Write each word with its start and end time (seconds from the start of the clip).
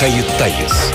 Kayıttayız. 0.00 0.92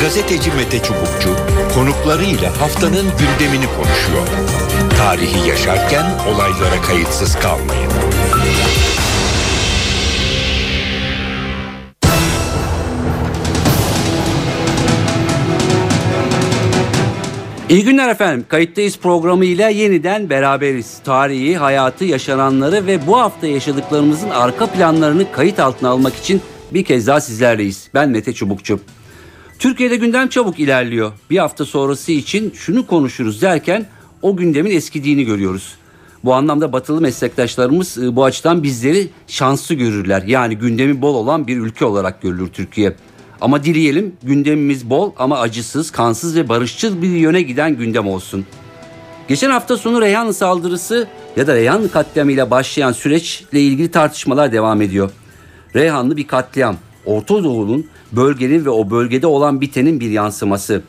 Gazeteci 0.00 0.50
Mete 0.50 0.82
Çubukçu 0.82 1.36
konuklarıyla 1.74 2.60
haftanın 2.60 3.06
gündemini 3.18 3.66
konuşuyor. 3.66 4.26
Tarihi 4.98 5.48
yaşarken 5.48 6.04
olaylara 6.28 6.82
kayıtsız 6.86 7.38
kalmayın. 7.38 7.90
İyi 17.68 17.84
günler 17.84 18.08
efendim. 18.08 18.46
Kayıttayız 18.48 18.98
programıyla 18.98 19.68
yeniden 19.68 20.30
beraberiz. 20.30 20.98
Tarihi, 21.04 21.56
hayatı, 21.56 22.04
yaşananları 22.04 22.86
ve 22.86 23.06
bu 23.06 23.18
hafta 23.18 23.46
yaşadıklarımızın 23.46 24.30
arka 24.30 24.66
planlarını 24.66 25.32
kayıt 25.32 25.60
altına 25.60 25.90
almak 25.90 26.16
için 26.16 26.42
bir 26.74 26.84
kez 26.84 27.06
daha 27.06 27.20
sizlerleyiz. 27.20 27.88
Ben 27.94 28.10
Mete 28.10 28.32
Çubukçu. 28.32 28.80
Türkiye'de 29.58 29.96
gündem 29.96 30.28
çabuk 30.28 30.58
ilerliyor. 30.58 31.12
Bir 31.30 31.38
hafta 31.38 31.64
sonrası 31.64 32.12
için 32.12 32.52
şunu 32.56 32.86
konuşuruz 32.86 33.42
derken 33.42 33.86
o 34.22 34.36
gündemin 34.36 34.70
eskidiğini 34.70 35.24
görüyoruz. 35.24 35.74
Bu 36.24 36.34
anlamda 36.34 36.72
batılı 36.72 37.00
meslektaşlarımız 37.00 37.98
e, 37.98 38.16
bu 38.16 38.24
açıdan 38.24 38.62
bizleri 38.62 39.08
şanslı 39.26 39.74
görürler. 39.74 40.22
Yani 40.22 40.56
gündemi 40.56 41.02
bol 41.02 41.14
olan 41.14 41.46
bir 41.46 41.56
ülke 41.56 41.84
olarak 41.84 42.22
görülür 42.22 42.48
Türkiye. 42.48 42.94
Ama 43.40 43.64
dileyelim 43.64 44.16
gündemimiz 44.22 44.90
bol 44.90 45.12
ama 45.16 45.38
acısız, 45.38 45.90
kansız 45.90 46.36
ve 46.36 46.48
barışçıl 46.48 47.02
bir 47.02 47.08
yöne 47.08 47.42
giden 47.42 47.76
gündem 47.76 48.08
olsun. 48.08 48.46
Geçen 49.28 49.50
hafta 49.50 49.76
sonu 49.76 50.00
Reyhanlı 50.00 50.34
saldırısı 50.34 51.08
ya 51.36 51.46
da 51.46 51.54
Reyhanlı 51.54 51.90
katliamıyla 51.90 52.50
başlayan 52.50 52.92
süreçle 52.92 53.60
ilgili 53.60 53.90
tartışmalar 53.90 54.52
devam 54.52 54.82
ediyor. 54.82 55.10
Reyhanlı 55.74 56.16
bir 56.16 56.26
katliam. 56.26 56.76
Orta 57.06 57.44
Doğu'nun 57.44 57.86
bölgenin 58.12 58.64
ve 58.64 58.70
o 58.70 58.90
bölgede 58.90 59.26
olan 59.26 59.60
bitenin 59.60 60.00
bir 60.00 60.10
yansıması. 60.10 60.82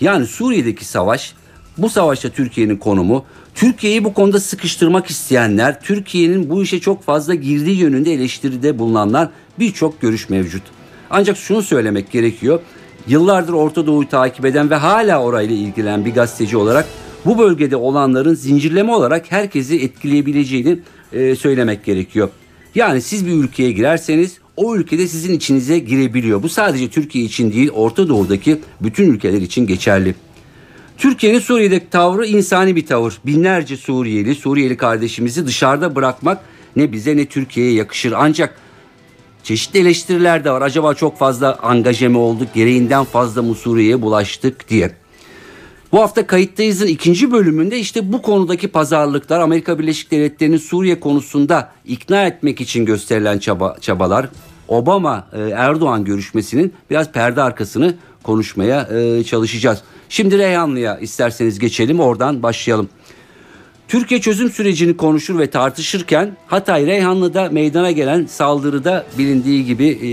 Yani 0.00 0.26
Suriye'deki 0.26 0.84
savaş, 0.84 1.34
bu 1.78 1.88
savaşta 1.88 2.28
Türkiye'nin 2.28 2.76
konumu, 2.76 3.24
Türkiye'yi 3.54 4.04
bu 4.04 4.14
konuda 4.14 4.40
sıkıştırmak 4.40 5.06
isteyenler, 5.06 5.80
Türkiye'nin 5.80 6.50
bu 6.50 6.62
işe 6.62 6.80
çok 6.80 7.02
fazla 7.02 7.34
girdiği 7.34 7.76
yönünde 7.76 8.12
eleştiride 8.12 8.78
bulunanlar 8.78 9.28
birçok 9.58 10.00
görüş 10.00 10.28
mevcut. 10.28 10.62
Ancak 11.10 11.36
şunu 11.36 11.62
söylemek 11.62 12.10
gerekiyor. 12.10 12.60
Yıllardır 13.08 13.52
Orta 13.52 13.86
Doğu'yu 13.86 14.08
takip 14.08 14.44
eden 14.44 14.70
ve 14.70 14.74
hala 14.74 15.22
orayla 15.22 15.56
ilgilenen 15.56 16.04
bir 16.04 16.14
gazeteci 16.14 16.56
olarak 16.56 16.86
bu 17.24 17.38
bölgede 17.38 17.76
olanların 17.76 18.34
zincirleme 18.34 18.92
olarak 18.92 19.32
herkesi 19.32 19.80
etkileyebileceğini 19.80 20.78
e, 21.12 21.36
söylemek 21.36 21.84
gerekiyor. 21.84 22.28
Yani 22.74 23.02
siz 23.02 23.26
bir 23.26 23.32
ülkeye 23.32 23.72
girerseniz 23.72 24.38
o 24.56 24.76
ülkede 24.76 25.08
sizin 25.08 25.34
içinize 25.34 25.78
girebiliyor. 25.78 26.42
Bu 26.42 26.48
sadece 26.48 26.88
Türkiye 26.88 27.24
için 27.24 27.52
değil 27.52 27.70
Orta 27.70 28.08
Doğu'daki 28.08 28.60
bütün 28.80 29.12
ülkeler 29.12 29.42
için 29.42 29.66
geçerli. 29.66 30.14
Türkiye'nin 30.98 31.38
Suriye'deki 31.38 31.90
tavrı 31.90 32.26
insani 32.26 32.76
bir 32.76 32.86
tavır. 32.86 33.18
Binlerce 33.26 33.76
Suriyeli, 33.76 34.34
Suriyeli 34.34 34.76
kardeşimizi 34.76 35.46
dışarıda 35.46 35.94
bırakmak 35.94 36.44
ne 36.76 36.92
bize 36.92 37.16
ne 37.16 37.26
Türkiye'ye 37.26 37.72
yakışır. 37.72 38.12
Ancak 38.16 38.58
çeşitli 39.42 39.78
eleştiriler 39.78 40.44
de 40.44 40.50
var. 40.50 40.62
Acaba 40.62 40.94
çok 40.94 41.18
fazla 41.18 41.58
angaje 41.62 42.08
mi 42.08 42.18
olduk, 42.18 42.48
gereğinden 42.54 43.04
fazla 43.04 43.42
mı 43.42 43.54
Suriye'ye 43.54 44.02
bulaştık 44.02 44.68
diye. 44.68 44.90
Bu 45.92 46.00
hafta 46.00 46.26
kayıttayızın 46.26 46.86
ikinci 46.86 47.32
bölümünde 47.32 47.78
işte 47.78 48.12
bu 48.12 48.22
konudaki 48.22 48.68
pazarlıklar 48.68 49.40
Amerika 49.40 49.78
Birleşik 49.78 50.10
Devletleri'nin 50.10 50.56
Suriye 50.56 51.00
konusunda 51.00 51.72
ikna 51.84 52.26
etmek 52.26 52.60
için 52.60 52.84
gösterilen 52.84 53.38
çaba, 53.38 53.76
çabalar 53.80 54.28
Obama 54.68 55.26
e, 55.32 55.40
Erdoğan 55.40 56.04
görüşmesinin 56.04 56.72
biraz 56.90 57.12
perde 57.12 57.42
arkasını 57.42 57.94
konuşmaya 58.22 58.82
e, 58.82 59.24
çalışacağız. 59.24 59.82
Şimdi 60.08 60.38
Reyhanlı'ya 60.38 60.98
isterseniz 60.98 61.58
geçelim 61.58 62.00
oradan 62.00 62.42
başlayalım. 62.42 62.88
Türkiye 63.88 64.20
çözüm 64.20 64.50
sürecini 64.50 64.96
konuşur 64.96 65.38
ve 65.38 65.50
tartışırken 65.50 66.36
Hatay 66.46 66.86
Reyhanlı'da 66.86 67.48
meydana 67.48 67.90
gelen 67.90 68.26
saldırıda 68.26 69.06
bilindiği 69.18 69.64
gibi 69.64 69.86
e, 69.86 70.10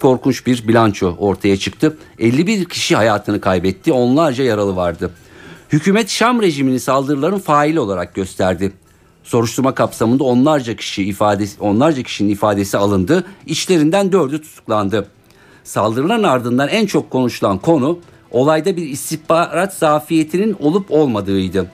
korkunç 0.00 0.46
bir 0.46 0.68
bilanço 0.68 1.16
ortaya 1.18 1.56
çıktı. 1.56 1.96
51 2.18 2.64
kişi 2.64 2.96
hayatını 2.96 3.40
kaybetti, 3.40 3.92
onlarca 3.92 4.44
yaralı 4.44 4.76
vardı. 4.76 5.10
Hükümet 5.72 6.10
Şam 6.10 6.42
rejimini 6.42 6.80
saldırıların 6.80 7.38
faili 7.38 7.80
olarak 7.80 8.14
gösterdi. 8.14 8.72
Soruşturma 9.24 9.74
kapsamında 9.74 10.24
onlarca 10.24 10.76
kişi 10.76 11.04
ifadesi 11.04 11.60
onlarca 11.60 12.02
kişinin 12.02 12.30
ifadesi 12.30 12.78
alındı. 12.78 13.24
İçlerinden 13.46 14.12
dördü 14.12 14.42
tutuklandı. 14.42 15.08
Saldırıların 15.64 16.22
ardından 16.22 16.68
en 16.68 16.86
çok 16.86 17.10
konuşulan 17.10 17.58
konu 17.58 17.98
olayda 18.30 18.76
bir 18.76 18.86
istihbarat 18.86 19.74
zafiyetinin 19.74 20.56
olup 20.60 20.90
olmadığıydı. 20.90 21.70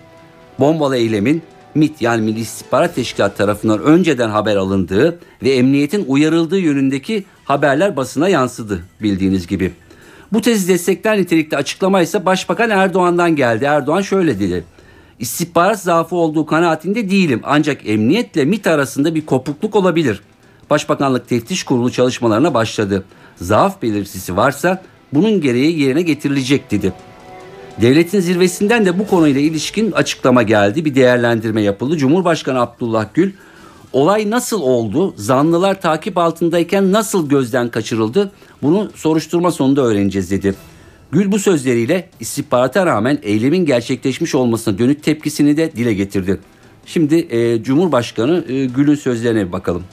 Bombalı 0.59 0.97
eylemin 0.97 1.43
MIT 1.75 2.03
yani 2.03 2.23
Milli 2.23 2.41
İstihbarat 2.41 2.95
Teşkilatı 2.95 3.37
tarafından 3.37 3.83
önceden 3.83 4.29
haber 4.29 4.57
alındığı 4.57 5.19
ve 5.43 5.51
emniyetin 5.51 6.05
uyarıldığı 6.09 6.59
yönündeki 6.59 7.25
haberler 7.45 7.97
basına 7.97 8.29
yansıdı 8.29 8.83
bildiğiniz 9.03 9.47
gibi. 9.47 9.73
Bu 10.33 10.41
tezi 10.41 10.69
destekler 10.69 11.19
nitelikte 11.19 11.57
açıklama 11.57 12.03
ise 12.03 12.27
Başbakan 12.27 12.71
Erdoğan'dan 12.71 13.37
geldi. 13.37 13.65
Erdoğan 13.65 14.03
şöyle 14.03 14.41
dedi. 14.41 14.65
İstihbarat 15.19 15.81
zaafı 15.81 16.17
olduğu 16.17 16.47
kanaatinde 16.47 17.11
değilim 17.11 17.41
ancak 17.45 17.89
emniyetle 17.89 18.45
MIT 18.45 18.67
arasında 18.67 19.15
bir 19.15 19.27
kopukluk 19.27 19.77
olabilir. 19.77 20.21
Başbakanlık 20.71 21.29
Teftiş 21.29 21.63
Kurulu 21.63 21.93
çalışmalarına 21.93 22.55
başladı. 22.55 23.05
Zaaf 23.37 23.83
belirtisi 23.83 24.37
varsa 24.37 24.83
bunun 25.13 25.41
gereği 25.41 25.81
yerine 25.81 26.03
getirilecek 26.03 26.71
dedi. 26.71 26.93
Devletin 27.81 28.21
zirvesinden 28.21 28.87
de 28.87 28.99
bu 28.99 29.07
konuyla 29.07 29.41
ilişkin 29.41 29.93
açıklama 29.93 30.43
geldi. 30.43 30.85
Bir 30.85 30.95
değerlendirme 30.95 31.63
yapıldı. 31.63 31.97
Cumhurbaşkanı 31.97 32.61
Abdullah 32.61 33.07
Gül 33.15 33.33
olay 33.95 34.31
nasıl 34.31 34.61
oldu? 34.61 35.15
Zanlılar 35.17 35.81
takip 35.81 36.19
altındayken 36.19 36.93
nasıl 36.93 37.29
gözden 37.29 37.69
kaçırıldı? 37.69 38.33
Bunu 38.63 38.91
soruşturma 38.95 39.51
sonunda 39.51 39.83
öğreneceğiz 39.83 40.31
dedi. 40.31 40.55
Gül 41.13 41.33
bu 41.33 41.39
sözleriyle 41.39 42.09
istihbarata 42.21 42.87
rağmen 42.87 43.19
eylemin 43.23 43.67
gerçekleşmiş 43.67 44.35
olmasına 44.35 44.79
dönük 44.79 45.03
tepkisini 45.03 45.57
de 45.57 45.73
dile 45.73 45.95
getirdi. 45.95 46.41
Şimdi 46.87 47.15
e, 47.15 47.63
Cumhurbaşkanı 47.63 48.45
e, 48.49 48.65
Gül'ün 48.65 48.95
sözlerine 48.95 49.53
bakalım. 49.53 49.85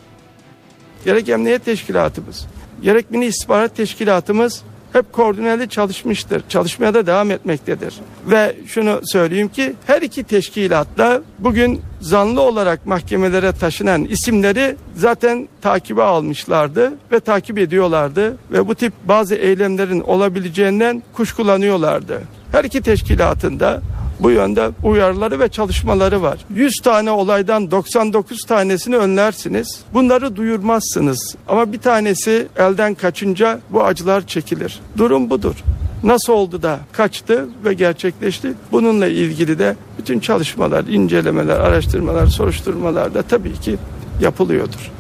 Gerek 1.06 1.30
Emniyet 1.30 1.66
Teşkilatımız, 1.66 2.48
gerek 2.82 3.12
Milli 3.12 3.26
İstihbarat 3.26 3.76
Teşkilatımız 3.76 4.64
hep 4.94 5.14
koordineli 5.14 5.70
çalışmıştır. 5.70 6.44
Çalışmaya 6.50 6.94
da 6.94 7.08
devam 7.08 7.32
etmektedir. 7.32 7.96
Ve 8.26 8.56
şunu 8.68 9.02
söyleyeyim 9.04 9.48
ki 9.48 9.74
her 9.88 10.02
iki 10.02 10.24
teşkilatla 10.24 11.22
bugün 11.40 11.82
zanlı 12.02 12.42
olarak 12.42 12.86
mahkemelere 12.86 13.52
taşınan 13.52 14.04
isimleri 14.04 14.76
zaten 14.96 15.48
takibe 15.62 16.04
almışlardı 16.04 16.94
ve 17.12 17.20
takip 17.20 17.58
ediyorlardı 17.58 18.38
ve 18.52 18.68
bu 18.68 18.76
tip 18.76 18.94
bazı 19.06 19.36
eylemlerin 19.36 20.02
olabileceğinden 20.02 21.04
kuşkulanıyorlardı. 21.14 22.22
Her 22.52 22.64
iki 22.64 22.82
teşkilatında 22.82 23.82
bu 24.22 24.32
yönde 24.32 24.70
uyarıları 24.84 25.40
ve 25.40 25.50
çalışmaları 25.50 26.22
var. 26.22 26.38
100 26.56 26.80
tane 26.80 27.12
olaydan 27.12 27.72
99 27.72 28.46
tanesini 28.46 28.98
önlersiniz. 28.98 29.80
Bunları 29.94 30.36
duyurmazsınız. 30.36 31.36
Ama 31.48 31.74
bir 31.74 31.80
tanesi 31.80 32.48
elden 32.58 32.94
kaçınca 32.94 33.60
bu 33.70 33.84
acılar 33.84 34.28
çekilir. 34.28 34.80
Durum 34.98 35.30
budur. 35.30 35.56
Nasıl 36.04 36.34
oldu 36.34 36.62
da 36.62 36.80
kaçtı 36.92 37.48
ve 37.66 37.74
gerçekleşti? 37.74 38.54
Bununla 38.72 39.08
ilgili 39.08 39.60
de 39.60 39.76
bütün 39.98 40.20
çalışmalar, 40.20 40.84
incelemeler, 40.84 41.60
araştırmalar, 41.60 42.28
soruşturmalar 42.28 43.14
da 43.14 43.22
tabii 43.22 43.54
ki 43.54 43.78
yapılıyordur. 44.22 44.92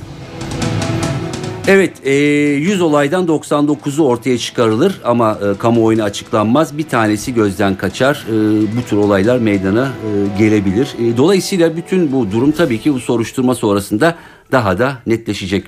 Evet 1.67 1.94
100 2.05 2.81
olaydan 2.81 3.25
99'u 3.25 4.05
ortaya 4.05 4.37
çıkarılır 4.37 5.02
ama 5.03 5.40
e, 5.43 5.58
kamuoyuna 5.58 6.03
açıklanmaz. 6.03 6.78
Bir 6.78 6.84
tanesi 6.84 7.34
gözden 7.34 7.75
kaçar. 7.75 8.25
E, 8.29 8.34
bu 8.78 8.90
tür 8.90 8.97
olaylar 8.97 9.37
meydana 9.37 9.85
e, 9.85 10.37
gelebilir. 10.37 10.96
E, 10.99 11.17
dolayısıyla 11.17 11.78
bütün 11.78 12.11
bu 12.11 12.31
durum 12.31 12.52
tabii 12.52 12.79
ki 12.79 12.93
bu 12.93 12.99
soruşturma 12.99 13.55
sonrasında 13.55 14.16
daha 14.52 14.79
da 14.79 14.97
netleşecek. 15.08 15.67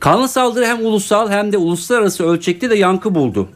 Kanlı 0.00 0.28
saldırı 0.28 0.66
hem 0.66 0.86
ulusal 0.86 1.30
hem 1.30 1.52
de 1.52 1.58
uluslararası 1.58 2.24
ölçekte 2.24 2.70
de 2.70 2.74
yankı 2.74 3.14
buldu. 3.14 3.48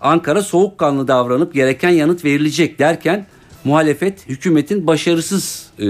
Ankara 0.00 0.42
soğukkanlı 0.42 1.08
davranıp 1.08 1.54
gereken 1.54 1.90
yanıt 1.90 2.24
verilecek 2.24 2.78
derken 2.78 3.26
muhalefet 3.64 4.28
hükümetin 4.28 4.86
başarısız 4.86 5.66
e, 5.78 5.84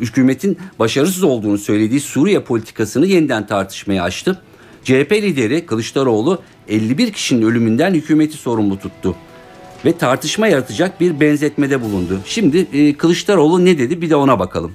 hükümetin 0.00 0.58
başarısız 0.78 1.22
olduğunu 1.22 1.58
söylediği 1.58 2.00
Suriye 2.00 2.40
politikasını 2.40 3.06
yeniden 3.06 3.46
tartışmaya 3.46 4.02
açtı. 4.02 4.38
CHP 4.84 5.12
lideri 5.12 5.66
Kılıçdaroğlu 5.66 6.38
51 6.68 7.12
kişinin 7.12 7.42
ölümünden 7.42 7.94
hükümeti 7.94 8.36
sorumlu 8.36 8.78
tuttu 8.78 9.14
ve 9.84 9.92
tartışma 9.92 10.48
yaratacak 10.48 11.00
bir 11.00 11.20
benzetmede 11.20 11.82
bulundu. 11.82 12.20
Şimdi 12.24 12.66
e, 12.72 12.94
Kılıçdaroğlu 12.94 13.64
ne 13.64 13.78
dedi 13.78 14.02
bir 14.02 14.10
de 14.10 14.16
ona 14.16 14.38
bakalım. 14.38 14.72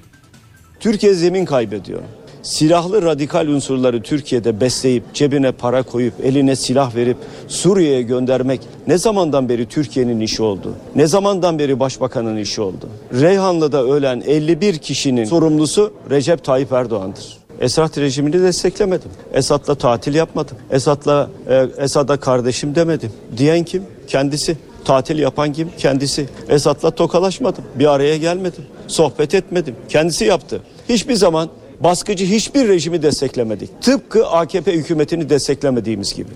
Türkiye 0.80 1.14
zemin 1.14 1.46
kaybediyor. 1.46 2.00
silahlı 2.44 3.02
radikal 3.02 3.48
unsurları 3.48 4.02
Türkiye'de 4.02 4.62
besleyip 4.62 5.14
cebine 5.14 5.52
para 5.52 5.84
koyup 5.84 6.14
eline 6.24 6.56
silah 6.56 6.96
verip 6.96 7.18
Suriye'ye 7.48 8.02
göndermek 8.02 8.62
ne 8.88 8.98
zamandan 8.98 9.50
beri 9.50 9.66
Türkiye'nin 9.66 10.20
işi 10.20 10.44
oldu? 10.44 10.76
Ne 10.96 11.08
zamandan 11.08 11.60
beri 11.60 11.80
başbakanın 11.80 12.38
işi 12.38 12.62
oldu? 12.62 12.90
Reyhanlı'da 13.14 13.84
ölen 13.84 14.24
51 14.28 14.78
kişinin 14.78 15.26
sorumlusu 15.26 15.94
Recep 16.10 16.44
Tayyip 16.44 16.72
Erdoğan'dır. 16.72 17.45
Esad 17.62 17.98
rejimini 17.98 18.42
desteklemedim. 18.42 19.12
Esad'la 19.34 19.76
tatil 19.76 20.16
yapmadım. 20.16 20.58
Esad'la 20.72 21.30
e, 21.50 21.68
Esad'a 21.78 22.18
kardeşim 22.18 22.76
demedim. 22.76 23.12
Diyen 23.38 23.64
kim? 23.64 23.84
Kendisi. 24.08 24.58
Tatil 24.86 25.20
yapan 25.20 25.54
kim? 25.54 25.70
Kendisi. 25.78 26.26
Esad'la 26.50 26.92
tokalaşmadım. 26.92 27.64
Bir 27.76 27.86
araya 27.86 28.18
gelmedim. 28.18 28.64
Sohbet 28.88 29.36
etmedim. 29.36 29.76
Kendisi 29.90 30.26
yaptı. 30.26 30.62
Hiçbir 30.90 31.16
zaman 31.16 31.50
baskıcı 31.80 32.26
hiçbir 32.26 32.68
rejimi 32.68 33.02
desteklemedik. 33.02 33.82
Tıpkı 33.82 34.28
AKP 34.28 34.74
hükümetini 34.74 35.30
desteklemediğimiz 35.30 36.14
gibi. 36.14 36.30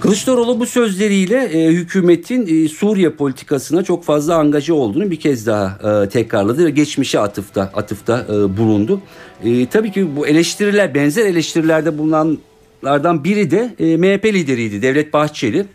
Kılıçdaroğlu 0.00 0.60
bu 0.60 0.66
sözleriyle 0.66 1.44
e, 1.44 1.66
hükümetin 1.68 2.64
e, 2.64 2.68
Suriye 2.68 3.10
politikasına 3.10 3.82
çok 3.82 4.04
fazla 4.04 4.36
angaja 4.36 4.74
olduğunu 4.74 5.10
bir 5.10 5.20
kez 5.20 5.46
daha 5.46 6.02
e, 6.04 6.08
tekrarladı 6.08 6.64
ve 6.64 6.70
geçmişe 6.70 7.20
atıfta 7.20 7.62
atıfta 7.62 8.26
e, 8.28 8.56
bulundu. 8.56 9.00
E, 9.44 9.66
tabii 9.66 9.92
ki 9.92 10.16
bu 10.16 10.26
eleştiriler 10.26 10.94
benzer 10.94 11.26
eleştirilerde 11.26 11.98
bulunanlardan 11.98 13.24
biri 13.24 13.50
de 13.50 13.74
e, 13.78 13.96
MHP 13.96 14.24
lideriydi 14.24 14.82
Devlet 14.82 15.12
Bahçeli. 15.12 15.66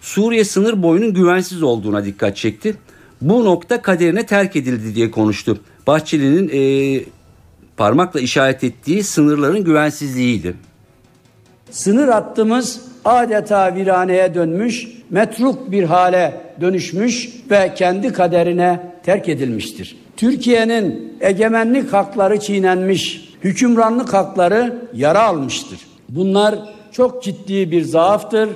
Suriye 0.00 0.44
sınır 0.44 0.82
boyunun 0.82 1.14
güvensiz 1.14 1.62
olduğuna 1.62 2.04
dikkat 2.04 2.36
çekti. 2.36 2.76
Bu 3.20 3.44
nokta 3.44 3.82
kaderine 3.82 4.26
terk 4.26 4.56
edildi 4.56 4.94
diye 4.94 5.10
konuştu. 5.10 5.58
Bahçeli'nin 5.86 6.50
e, 6.52 7.04
parmakla 7.76 8.20
işaret 8.20 8.64
ettiği 8.64 9.02
sınırların 9.02 9.64
güvensizliğiydi. 9.64 10.54
Sınır 11.70 12.08
hattımız 12.08 12.89
adeta 13.04 13.74
viraneye 13.74 14.34
dönmüş, 14.34 14.88
metruk 15.10 15.70
bir 15.70 15.84
hale 15.84 16.40
dönüşmüş 16.60 17.28
ve 17.50 17.74
kendi 17.74 18.12
kaderine 18.12 18.80
terk 19.02 19.28
edilmiştir. 19.28 19.96
Türkiye'nin 20.16 21.16
egemenlik 21.20 21.92
hakları 21.92 22.40
çiğnenmiş, 22.40 23.28
hükümranlık 23.44 24.14
hakları 24.14 24.88
yara 24.94 25.22
almıştır. 25.22 25.78
Bunlar 26.08 26.54
çok 26.92 27.22
ciddi 27.22 27.70
bir 27.70 27.82
zaaftır 27.82 28.48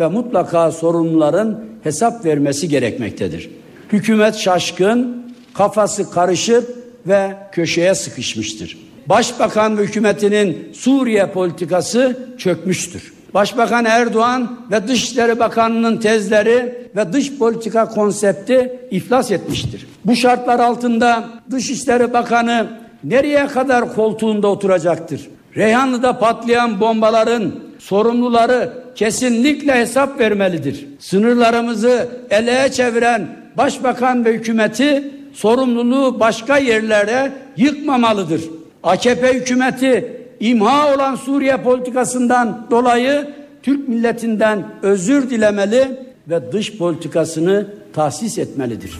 ve 0.00 0.08
mutlaka 0.08 0.72
sorumluların 0.72 1.64
hesap 1.82 2.24
vermesi 2.24 2.68
gerekmektedir. 2.68 3.50
Hükümet 3.92 4.34
şaşkın, 4.34 5.26
kafası 5.54 6.10
karışık 6.10 6.64
ve 7.06 7.30
köşeye 7.52 7.94
sıkışmıştır. 7.94 8.78
Başbakan 9.06 9.78
ve 9.78 9.82
hükümetinin 9.82 10.68
Suriye 10.72 11.26
politikası 11.26 12.28
çökmüştür. 12.38 13.12
Başbakan 13.34 13.84
Erdoğan 13.84 14.58
ve 14.70 14.88
Dışişleri 14.88 15.38
Bakanı'nın 15.38 15.96
tezleri 15.96 16.88
ve 16.96 17.12
dış 17.12 17.38
politika 17.38 17.88
konsepti 17.88 18.80
iflas 18.90 19.30
etmiştir. 19.30 19.86
Bu 20.04 20.16
şartlar 20.16 20.60
altında 20.60 21.24
Dışişleri 21.50 22.12
Bakanı 22.12 22.66
nereye 23.04 23.46
kadar 23.46 23.94
koltuğunda 23.94 24.48
oturacaktır? 24.48 25.28
Reyhanlı'da 25.56 26.18
patlayan 26.18 26.80
bombaların 26.80 27.52
sorumluları 27.78 28.72
kesinlikle 28.94 29.74
hesap 29.74 30.20
vermelidir. 30.20 30.86
Sınırlarımızı 30.98 32.08
eleye 32.30 32.72
çeviren 32.72 33.26
başbakan 33.56 34.24
ve 34.24 34.32
hükümeti 34.32 35.10
sorumluluğu 35.32 36.20
başka 36.20 36.58
yerlere 36.58 37.32
yıkmamalıdır. 37.56 38.42
AKP 38.82 39.32
hükümeti 39.32 40.21
imha 40.42 40.94
olan 40.94 41.14
Suriye 41.14 41.56
politikasından 41.56 42.66
dolayı 42.70 43.34
Türk 43.62 43.88
milletinden 43.88 44.66
özür 44.82 45.30
dilemeli 45.30 45.98
ve 46.28 46.52
dış 46.52 46.78
politikasını 46.78 47.66
tahsis 47.92 48.38
etmelidir. 48.38 48.98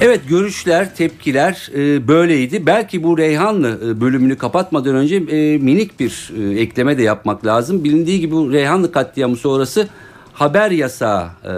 Evet 0.00 0.20
görüşler, 0.28 0.94
tepkiler 0.96 1.70
e, 1.74 2.08
böyleydi. 2.08 2.66
Belki 2.66 3.02
bu 3.02 3.18
Reyhanlı 3.18 3.80
e, 3.86 4.00
bölümünü 4.00 4.38
kapatmadan 4.38 4.94
önce 4.94 5.16
e, 5.16 5.58
minik 5.58 6.00
bir 6.00 6.32
e, 6.38 6.60
ekleme 6.60 6.98
de 6.98 7.02
yapmak 7.02 7.46
lazım. 7.46 7.84
Bilindiği 7.84 8.20
gibi 8.20 8.34
bu 8.34 8.52
Reyhanlı 8.52 8.92
katliamı 8.92 9.36
sonrası 9.36 9.88
haber 10.32 10.70
yasağı, 10.70 11.28
e, 11.44 11.48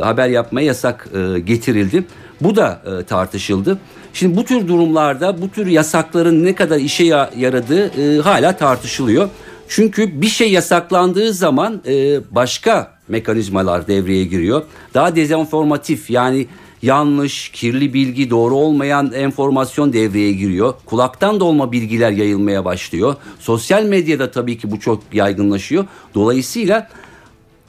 haber 0.00 0.28
yapmaya 0.28 0.66
yasak 0.66 1.08
e, 1.14 1.38
getirildi. 1.38 2.04
Bu 2.40 2.56
da 2.56 2.82
e, 2.86 3.04
tartışıldı. 3.04 3.78
Şimdi 4.14 4.36
bu 4.36 4.44
tür 4.44 4.68
durumlarda 4.68 5.42
bu 5.42 5.48
tür 5.48 5.66
yasakların 5.66 6.44
ne 6.44 6.54
kadar 6.54 6.78
işe 6.78 7.04
yaradığı 7.36 7.86
e, 7.86 8.20
hala 8.20 8.56
tartışılıyor. 8.56 9.28
Çünkü 9.68 10.20
bir 10.20 10.26
şey 10.26 10.52
yasaklandığı 10.52 11.32
zaman 11.32 11.82
e, 11.86 12.20
başka 12.30 12.94
mekanizmalar 13.08 13.86
devreye 13.86 14.24
giriyor. 14.24 14.62
Daha 14.94 15.16
dezenformatif 15.16 16.10
yani 16.10 16.46
yanlış, 16.82 17.48
kirli 17.48 17.94
bilgi, 17.94 18.30
doğru 18.30 18.54
olmayan 18.54 19.12
enformasyon 19.12 19.92
devreye 19.92 20.32
giriyor. 20.32 20.74
Kulaktan 20.86 21.40
dolma 21.40 21.72
bilgiler 21.72 22.10
yayılmaya 22.10 22.64
başlıyor. 22.64 23.14
Sosyal 23.38 23.84
medyada 23.84 24.30
tabii 24.30 24.58
ki 24.58 24.70
bu 24.70 24.80
çok 24.80 25.02
yaygınlaşıyor. 25.12 25.84
Dolayısıyla 26.14 26.88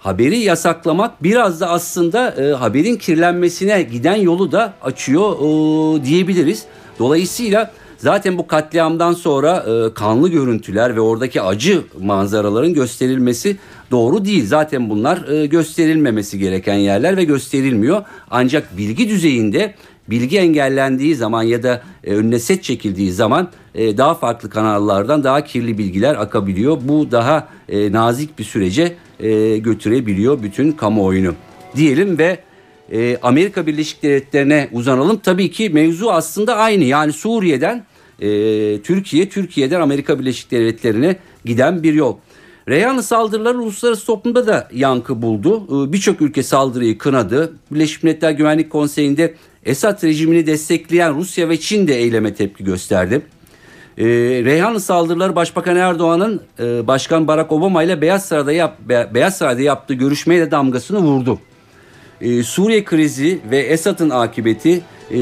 haberi 0.06 0.38
yasaklamak 0.38 1.24
biraz 1.24 1.62
da 1.62 1.70
aslında 1.70 2.32
e, 2.32 2.54
haberin 2.54 2.96
kirlenmesine 2.96 3.82
giden 3.82 4.16
yolu 4.16 4.52
da 4.52 4.74
açıyor 4.82 5.36
e, 5.36 6.06
diyebiliriz. 6.06 6.66
Dolayısıyla 7.00 7.72
zaten 7.98 8.38
bu 8.38 8.48
katliamdan 8.48 9.14
sonra 9.14 9.58
e, 9.58 9.94
kanlı 9.94 10.30
görüntüler 10.30 10.96
ve 10.96 11.02
oradaki 11.02 11.42
acı 11.42 11.84
manzaraların 12.02 12.74
gösterilmesi 12.74 13.58
doğru 13.92 14.26
değil. 14.26 14.46
Zaten 14.48 14.90
bunlar 14.90 15.28
e, 15.28 15.46
gösterilmemesi 15.46 16.40
gereken 16.40 16.78
yerler 16.78 17.18
ve 17.18 17.24
gösterilmiyor. 17.24 18.04
Ancak 18.32 18.78
bilgi 18.78 19.10
düzeyinde 19.10 19.76
bilgi 20.10 20.38
engellendiği 20.38 21.16
zaman 21.16 21.44
ya 21.44 21.64
da 21.64 21.82
e, 22.04 22.14
önüne 22.14 22.40
set 22.40 22.64
çekildiği 22.64 23.12
zaman 23.12 23.50
e, 23.76 23.98
daha 23.98 24.14
farklı 24.14 24.50
kanallardan 24.50 25.24
daha 25.24 25.44
kirli 25.44 25.78
bilgiler 25.78 26.16
akabiliyor. 26.16 26.78
Bu 26.82 27.12
daha 27.12 27.48
e, 27.70 27.92
nazik 27.92 28.40
bir 28.40 28.44
sürece 28.44 28.96
e, 29.20 29.58
götürebiliyor 29.58 30.44
bütün 30.44 30.72
kamuoyunu 30.72 31.34
diyelim 31.76 32.18
ve 32.18 32.40
e, 32.92 33.18
Amerika 33.22 33.68
Birleşik 33.68 34.04
Devletleri'ne 34.04 34.70
uzanalım. 34.72 35.18
Tabii 35.18 35.52
ki 35.52 35.70
mevzu 35.70 36.10
aslında 36.10 36.56
aynı 36.56 36.84
yani 36.84 37.14
Suriye'den 37.14 37.86
e, 38.20 38.28
Türkiye, 38.82 39.30
Türkiye'den 39.30 39.82
Amerika 39.82 40.20
Birleşik 40.20 40.52
Devletleri'ne 40.52 41.16
giden 41.46 41.84
bir 41.84 41.94
yol. 41.94 42.18
Reyhanlı 42.70 43.04
saldırıları 43.04 43.58
uluslararası 43.60 44.06
toplumda 44.06 44.48
da 44.48 44.68
yankı 44.74 45.22
buldu. 45.22 45.64
E, 45.88 45.94
Birçok 45.94 46.22
ülke 46.22 46.44
saldırıyı 46.44 46.98
kınadı. 46.98 47.54
Birleşmiş 47.72 48.04
Milletler 48.04 48.32
Güvenlik 48.32 48.70
Konseyi'nde 48.70 49.34
Esad 49.66 50.04
rejimini 50.04 50.48
destekleyen 50.48 51.16
Rusya 51.16 51.50
ve 51.50 51.60
Çin 51.60 51.88
de 51.88 51.96
eyleme 51.96 52.34
tepki 52.34 52.64
gösterdi. 52.64 53.22
E, 53.98 54.06
Reyhanlı 54.46 54.80
saldırıları 54.80 55.36
Başbakan 55.36 55.76
Erdoğan'ın 55.76 56.42
e, 56.60 56.88
Başkan 56.88 57.28
Barack 57.28 57.52
Obama 57.52 57.84
ile 57.84 58.02
Beyaz 58.02 58.26
Saray'da, 58.26 58.52
yap, 58.52 58.78
Beyaz 59.14 59.38
Saray'da 59.38 59.62
yaptığı 59.62 59.94
görüşmeyle 59.94 60.52
damgasını 60.52 61.00
vurdu. 61.00 61.40
E, 62.22 62.44
Suriye 62.44 62.84
krizi 62.84 63.40
ve 63.52 63.60
Esad'ın 63.60 64.10
akıbeti 64.10 64.82
e, 65.12 65.20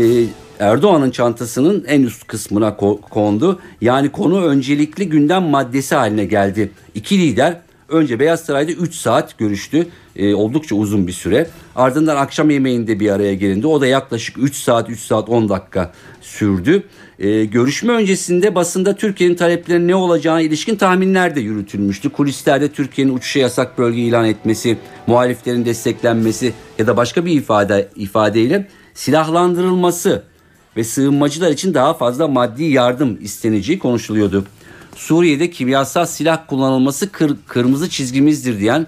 Erdoğan'ın 0.60 1.12
çantasının 1.12 1.86
en 1.88 2.02
üst 2.02 2.28
kısmına 2.28 2.76
kondu. 3.10 3.60
Yani 3.82 4.10
konu 4.10 4.46
öncelikli 4.46 5.10
gündem 5.10 5.44
maddesi 5.44 5.96
haline 5.96 6.26
geldi. 6.26 6.72
İki 6.96 7.20
lider 7.20 7.58
önce 7.90 8.20
Beyaz 8.20 8.46
Saray'da 8.46 8.72
3 8.72 8.96
saat 8.96 9.38
görüştü. 9.38 9.88
E, 10.16 10.34
oldukça 10.34 10.76
uzun 10.76 11.08
bir 11.08 11.12
süre. 11.12 11.48
Ardından 11.76 12.16
akşam 12.16 12.50
yemeğinde 12.50 13.00
bir 13.00 13.10
araya 13.10 13.34
gelindi. 13.34 13.68
O 13.68 13.82
da 13.82 13.88
yaklaşık 13.88 14.38
3 14.38 14.56
saat 14.56 14.90
3 14.90 15.00
saat 15.00 15.30
10 15.30 15.50
dakika 15.50 15.92
sürdü. 16.22 16.84
E, 17.20 17.46
görüşme 17.46 17.94
öncesinde 17.94 18.56
basında 18.56 18.96
Türkiye'nin 18.96 19.36
taleplerinin 19.36 19.88
ne 19.88 19.96
olacağına 19.96 20.42
ilişkin 20.42 20.76
tahminler 20.76 21.36
de 21.36 21.40
yürütülmüştü. 21.40 22.10
Kulislerde 22.10 22.72
Türkiye'nin 22.72 23.16
uçuşa 23.16 23.40
yasak 23.40 23.78
bölge 23.78 24.02
ilan 24.02 24.26
etmesi, 24.26 24.78
muhaliflerin 25.08 25.66
desteklenmesi 25.66 26.54
ya 26.80 26.88
da 26.88 26.98
başka 26.98 27.26
bir 27.26 27.32
ifade 27.32 27.90
ifadeyle 27.96 28.68
silahlandırılması 28.94 30.24
ve 30.78 30.84
sığınmacılar 30.84 31.52
için 31.52 31.74
daha 31.74 31.94
fazla 31.94 32.28
maddi 32.28 32.64
yardım 32.64 33.18
isteneceği 33.22 33.80
konuşuluyordu. 33.80 34.46
Suriye'de 34.96 35.50
kimyasal 35.50 36.06
silah 36.06 36.48
kullanılması 36.48 37.12
kır, 37.12 37.38
kırmızı 37.48 37.90
çizgimizdir 37.90 38.60
diyen 38.60 38.88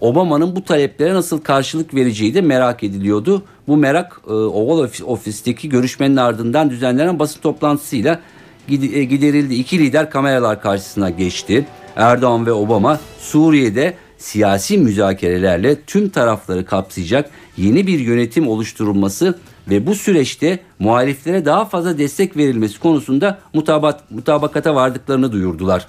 Obama'nın 0.00 0.56
bu 0.56 0.64
taleplere 0.64 1.14
nasıl 1.14 1.40
karşılık 1.40 1.94
vereceği 1.94 2.34
de 2.34 2.40
merak 2.40 2.82
ediliyordu. 2.84 3.42
Bu 3.68 3.76
merak 3.76 4.20
e, 4.28 4.32
Oval 4.32 4.88
Ofis'teki 5.04 5.68
görüşmenin 5.68 6.16
ardından 6.16 6.70
düzenlenen 6.70 7.18
basın 7.18 7.40
toplantısıyla 7.40 8.20
e, 8.68 9.04
giderildi. 9.04 9.54
İki 9.54 9.78
lider 9.78 10.10
kameralar 10.10 10.62
karşısına 10.62 11.10
geçti. 11.10 11.66
Erdoğan 11.96 12.46
ve 12.46 12.52
Obama 12.52 13.00
Suriye'de 13.20 13.94
siyasi 14.18 14.78
müzakerelerle 14.78 15.80
tüm 15.80 16.08
tarafları 16.08 16.64
kapsayacak 16.64 17.30
yeni 17.56 17.86
bir 17.86 17.98
yönetim 17.98 18.48
oluşturulması 18.48 19.38
ve 19.68 19.86
bu 19.86 19.94
süreçte 19.94 20.58
muhaliflere 20.78 21.44
daha 21.44 21.64
fazla 21.64 21.98
destek 21.98 22.36
verilmesi 22.36 22.80
konusunda 22.80 23.38
mutabat, 23.54 24.10
mutabakata 24.10 24.74
vardıklarını 24.74 25.32
duyurdular. 25.32 25.86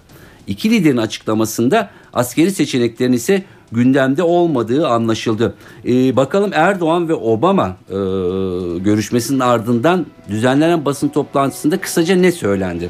İki 0.48 0.70
liderin 0.70 0.98
açıklamasında 0.98 1.90
askeri 2.14 2.52
seçeneklerin 2.52 3.14
ise 3.14 3.44
gündemde 3.72 4.24
olmadığı 4.24 4.88
anlaşıldı. 4.88 5.56
Ee, 5.86 6.16
bakalım 6.16 6.52
Erdoğan 6.54 7.10
ve 7.10 7.14
Obama 7.14 7.78
e, 7.90 7.96
görüşmesinin 8.80 9.40
ardından 9.40 10.06
düzenlenen 10.30 10.86
basın 10.86 11.10
toplantısında 11.10 11.78
kısaca 11.78 12.16
ne 12.16 12.32
söylendi? 12.32 12.90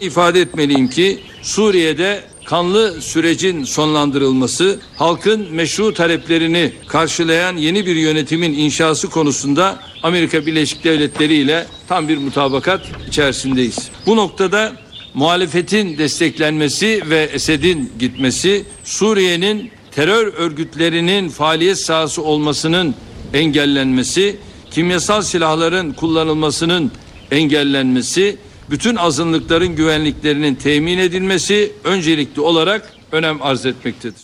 İfade 0.00 0.40
etmeliyim 0.40 0.88
ki 0.88 1.20
Suriye'de 1.42 2.20
kanlı 2.46 3.02
sürecin 3.02 3.64
sonlandırılması, 3.64 4.78
halkın 4.96 5.46
meşru 5.52 5.94
taleplerini 5.94 6.72
karşılayan 6.88 7.56
yeni 7.56 7.86
bir 7.86 7.96
yönetimin 7.96 8.52
inşası 8.52 9.10
konusunda 9.10 9.78
Amerika 10.02 10.46
Birleşik 10.46 10.84
Devletleri 10.84 11.34
ile 11.34 11.66
tam 11.88 12.08
bir 12.08 12.18
mutabakat 12.18 12.80
içerisindeyiz. 13.08 13.88
Bu 14.06 14.16
noktada 14.16 14.72
muhalefetin 15.14 15.98
desteklenmesi 15.98 17.02
ve 17.10 17.28
Esed'in 17.32 17.92
gitmesi 17.98 18.64
Suriye'nin 18.84 19.70
terör 19.90 20.26
örgütlerinin 20.26 21.28
faaliyet 21.28 21.78
sahası 21.78 22.22
olmasının 22.22 22.94
engellenmesi, 23.34 24.36
kimyasal 24.70 25.22
silahların 25.22 25.92
kullanılmasının 25.92 26.92
engellenmesi, 27.30 28.36
bütün 28.70 28.96
azınlıkların 28.96 29.76
güvenliklerinin 29.76 30.54
temin 30.54 30.98
edilmesi 30.98 31.72
öncelikli 31.84 32.40
olarak 32.40 32.92
önem 33.12 33.42
arz 33.42 33.66
etmektedir. 33.66 34.20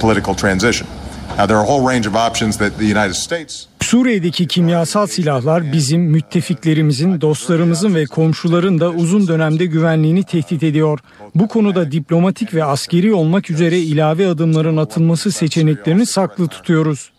Political 0.00 0.34
transition. 0.34 0.88
Now, 1.38 1.46
there 1.46 1.56
are 1.56 1.64
a 1.64 1.66
whole 1.66 1.94
range 1.94 2.08
of 2.08 2.16
options 2.16 2.58
that 2.58 2.78
the 2.78 2.84
United 2.84 3.14
States 3.14 3.66
Suriye'deki 3.90 4.46
kimyasal 4.46 5.06
silahlar 5.06 5.72
bizim 5.72 6.02
müttefiklerimizin, 6.02 7.20
dostlarımızın 7.20 7.94
ve 7.94 8.04
komşuların 8.04 8.80
da 8.80 8.90
uzun 8.90 9.28
dönemde 9.28 9.66
güvenliğini 9.66 10.24
tehdit 10.24 10.62
ediyor. 10.62 10.98
Bu 11.34 11.48
konuda 11.48 11.92
diplomatik 11.92 12.54
ve 12.54 12.64
askeri 12.64 13.14
olmak 13.14 13.50
üzere 13.50 13.78
ilave 13.78 14.28
adımların 14.28 14.76
atılması 14.76 15.32
seçeneklerini 15.32 16.06
saklı 16.06 16.48
tutuyoruz. 16.48 17.10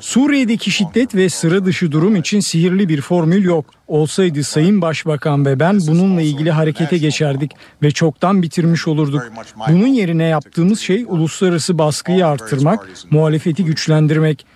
Suriye'deki 0.00 0.70
şiddet 0.70 1.14
ve 1.14 1.28
sıra 1.28 1.64
dışı 1.64 1.92
durum 1.92 2.16
için 2.16 2.40
sihirli 2.40 2.88
bir 2.88 3.00
formül 3.00 3.44
yok. 3.44 3.66
Olsaydı 3.88 4.44
Sayın 4.44 4.82
Başbakan 4.82 5.46
ve 5.46 5.60
ben 5.60 5.80
bununla 5.86 6.22
ilgili 6.22 6.50
harekete 6.50 6.98
geçerdik 6.98 7.52
ve 7.82 7.90
çoktan 7.90 8.42
bitirmiş 8.42 8.88
olurduk. 8.88 9.22
Bunun 9.68 9.86
yerine 9.86 10.24
yaptığımız 10.24 10.80
şey 10.80 11.04
uluslararası 11.08 11.78
baskıyı 11.78 12.26
artırmak, 12.26 12.88
muhalefeti 13.10 13.64
güçlendirmek. 13.64 14.46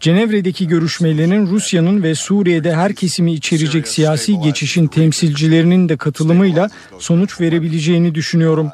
Cenevre'deki 0.00 0.68
görüşmelerin 0.68 1.46
Rusya'nın 1.46 2.02
ve 2.02 2.14
Suriye'de 2.14 2.74
her 2.74 2.94
kesimi 2.94 3.32
içerecek 3.32 3.88
siyasi 3.88 4.40
geçişin 4.40 4.86
temsilcilerinin 4.86 5.88
de 5.88 5.96
katılımıyla 5.96 6.68
sonuç 6.98 7.40
verebileceğini 7.40 8.14
düşünüyorum. 8.14 8.70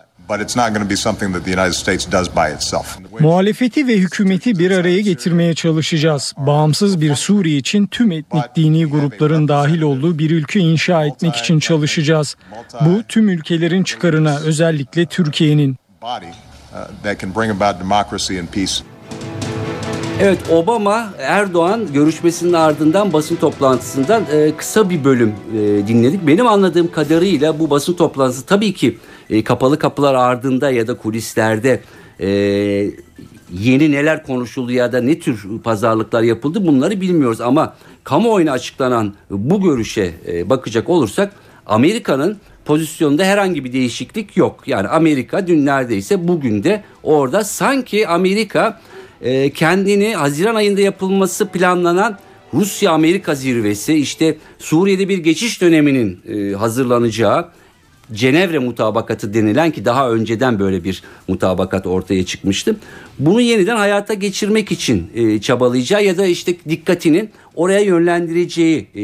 Muhalefeti 3.20 3.86
ve 3.86 3.96
hükümeti 3.96 4.58
bir 4.58 4.70
araya 4.70 5.00
getirmeye 5.00 5.54
çalışacağız. 5.54 6.34
Bağımsız 6.38 7.00
bir 7.00 7.14
Suriye 7.14 7.56
için 7.56 7.86
tüm 7.86 8.12
etnik 8.12 8.56
dini 8.56 8.84
grupların 8.84 9.48
dahil 9.48 9.82
olduğu 9.82 10.18
bir 10.18 10.30
ülke 10.30 10.60
inşa 10.60 11.06
etmek 11.06 11.36
için 11.36 11.58
çalışacağız. 11.58 12.36
Bu 12.80 13.02
tüm 13.08 13.28
ülkelerin 13.28 13.82
çıkarına 13.82 14.38
özellikle 14.38 15.06
Türkiye'nin. 15.06 15.76
Evet 20.20 20.38
Obama 20.50 21.10
Erdoğan 21.18 21.92
görüşmesinin 21.92 22.52
ardından 22.52 23.12
basın 23.12 23.36
toplantısından 23.36 24.22
e, 24.32 24.56
kısa 24.56 24.90
bir 24.90 25.04
bölüm 25.04 25.34
e, 25.52 25.58
dinledik. 25.88 26.26
Benim 26.26 26.46
anladığım 26.46 26.92
kadarıyla 26.92 27.58
bu 27.58 27.70
basın 27.70 27.94
toplantısı 27.94 28.46
tabii 28.46 28.74
ki 28.74 28.98
e, 29.30 29.44
kapalı 29.44 29.78
kapılar 29.78 30.14
ardında 30.14 30.70
ya 30.70 30.86
da 30.86 30.96
kulislerde 30.96 31.80
e, 32.20 32.28
yeni 33.52 33.92
neler 33.92 34.26
konuşuldu 34.26 34.72
ya 34.72 34.92
da 34.92 35.00
ne 35.00 35.18
tür 35.18 35.46
pazarlıklar 35.64 36.22
yapıldı 36.22 36.66
bunları 36.66 37.00
bilmiyoruz. 37.00 37.40
Ama 37.40 37.74
kamuoyuna 38.04 38.52
açıklanan 38.52 39.14
bu 39.30 39.62
görüşe 39.62 40.14
e, 40.28 40.50
bakacak 40.50 40.88
olursak 40.88 41.32
Amerika'nın 41.66 42.36
pozisyonda 42.64 43.24
herhangi 43.24 43.64
bir 43.64 43.72
değişiklik 43.72 44.36
yok. 44.36 44.62
Yani 44.66 44.88
Amerika 44.88 45.46
dün 45.46 45.66
neredeyse 45.66 46.28
bugün 46.28 46.64
de 46.64 46.84
orada 47.02 47.44
sanki 47.44 48.08
Amerika 48.08 48.80
e, 49.22 49.50
kendini 49.50 50.14
Haziran 50.14 50.54
ayında 50.54 50.80
yapılması 50.80 51.48
planlanan 51.48 52.18
Rusya-Amerika 52.54 53.34
zirvesi 53.34 53.94
işte 53.94 54.36
Suriye'de 54.58 55.08
bir 55.08 55.18
geçiş 55.18 55.60
döneminin 55.60 56.20
e, 56.28 56.54
hazırlanacağı 56.54 57.48
Cenevre 58.12 58.58
mutabakatı 58.58 59.34
denilen 59.34 59.70
ki 59.70 59.84
daha 59.84 60.10
önceden 60.10 60.58
böyle 60.58 60.84
bir 60.84 61.02
mutabakat 61.28 61.86
ortaya 61.86 62.26
çıkmıştı. 62.26 62.76
Bunu 63.18 63.40
yeniden 63.40 63.76
hayata 63.76 64.14
geçirmek 64.14 64.72
için 64.72 65.10
e, 65.14 65.40
çabalayacağı 65.40 66.04
ya 66.04 66.18
da 66.18 66.26
işte 66.26 66.54
dikkatinin 66.68 67.30
oraya 67.54 67.80
yönlendireceği 67.80 68.86
e, 68.94 69.02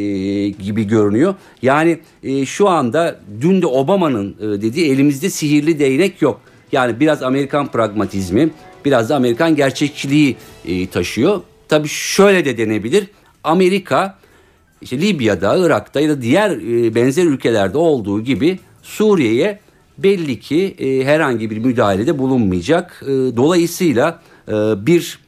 gibi 0.48 0.84
görünüyor. 0.86 1.34
Yani 1.62 1.98
e, 2.22 2.46
şu 2.46 2.68
anda 2.68 3.20
dün 3.40 3.62
de 3.62 3.66
Obama'nın 3.66 4.36
e, 4.40 4.62
dediği 4.62 4.90
elimizde 4.90 5.30
sihirli 5.30 5.78
değnek 5.78 6.22
yok. 6.22 6.40
Yani 6.72 7.00
biraz 7.00 7.22
Amerikan 7.22 7.66
pragmatizmi, 7.70 8.50
biraz 8.84 9.08
da 9.08 9.16
Amerikan 9.16 9.56
gerçekçiliği 9.56 10.36
e, 10.64 10.86
taşıyor. 10.86 11.40
Tabii 11.68 11.88
şöyle 11.88 12.44
de 12.44 12.58
denebilir. 12.58 13.06
Amerika 13.44 14.18
işte 14.82 15.00
Libya'da, 15.00 15.66
Irak'ta 15.66 16.00
ya 16.00 16.08
da 16.08 16.22
diğer 16.22 16.50
e, 16.50 16.94
benzer 16.94 17.24
ülkelerde 17.24 17.78
olduğu 17.78 18.20
gibi 18.20 18.58
Suriye'ye 18.90 19.58
belli 19.98 20.40
ki 20.40 20.74
e, 20.78 21.04
herhangi 21.04 21.50
bir 21.50 21.58
müdahalede 21.58 22.18
bulunmayacak. 22.18 23.02
E, 23.02 23.06
dolayısıyla 23.08 24.22
e, 24.48 24.52
bir 24.86 25.18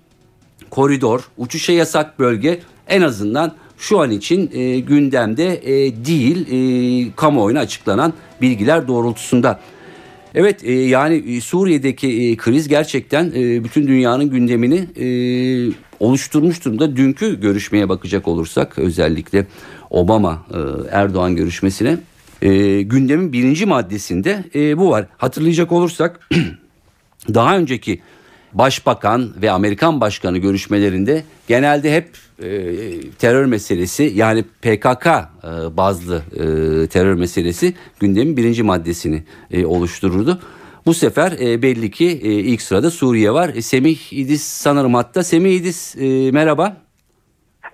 koridor, 0.70 1.28
uçuşa 1.38 1.72
yasak 1.72 2.18
bölge 2.18 2.60
en 2.88 3.02
azından 3.02 3.54
şu 3.78 4.00
an 4.00 4.10
için 4.10 4.50
e, 4.52 4.80
gündemde 4.80 5.60
e, 5.64 6.04
değil 6.04 6.46
e, 6.50 7.12
kamuoyuna 7.16 7.60
açıklanan 7.60 8.12
bilgiler 8.40 8.88
doğrultusunda. 8.88 9.60
Evet 10.34 10.64
e, 10.64 10.72
yani 10.72 11.14
e, 11.14 11.40
Suriye'deki 11.40 12.08
e, 12.08 12.36
kriz 12.36 12.68
gerçekten 12.68 13.32
e, 13.36 13.64
bütün 13.64 13.86
dünyanın 13.86 14.30
gündemini 14.30 14.86
e, 14.96 15.06
oluşturmuş 16.00 16.64
durumda. 16.64 16.96
Dünkü 16.96 17.40
görüşmeye 17.40 17.88
bakacak 17.88 18.28
olursak 18.28 18.78
özellikle 18.78 19.46
Obama 19.90 20.46
e, 20.50 20.58
Erdoğan 20.90 21.36
görüşmesine 21.36 21.98
e, 22.42 22.82
gündemin 22.82 23.32
birinci 23.32 23.66
maddesinde 23.66 24.44
e, 24.54 24.78
bu 24.78 24.90
var. 24.90 25.06
Hatırlayacak 25.16 25.72
olursak 25.72 26.20
daha 27.34 27.56
önceki 27.56 28.00
başbakan 28.52 29.32
ve 29.42 29.50
Amerikan 29.50 30.00
başkanı 30.00 30.38
görüşmelerinde 30.38 31.24
genelde 31.48 31.96
hep 31.96 32.08
e, 32.42 32.50
terör 33.10 33.44
meselesi 33.44 34.12
yani 34.14 34.42
PKK 34.42 35.06
e, 35.06 35.76
bazlı 35.76 36.22
e, 36.32 36.42
terör 36.86 37.14
meselesi 37.14 37.74
gündemin 38.00 38.36
birinci 38.36 38.62
maddesini 38.62 39.22
e, 39.50 39.66
oluştururdu. 39.66 40.40
Bu 40.86 40.94
sefer 40.94 41.32
e, 41.32 41.62
belli 41.62 41.90
ki 41.90 42.06
e, 42.06 42.28
ilk 42.30 42.62
sırada 42.62 42.90
Suriye 42.90 43.32
var. 43.32 43.48
E, 43.48 43.62
Semih 43.62 44.12
İdis 44.12 44.42
sanırım 44.42 44.94
hatta. 44.94 45.22
Semih 45.22 45.52
İdis 45.52 45.96
e, 45.96 46.30
merhaba. 46.30 46.76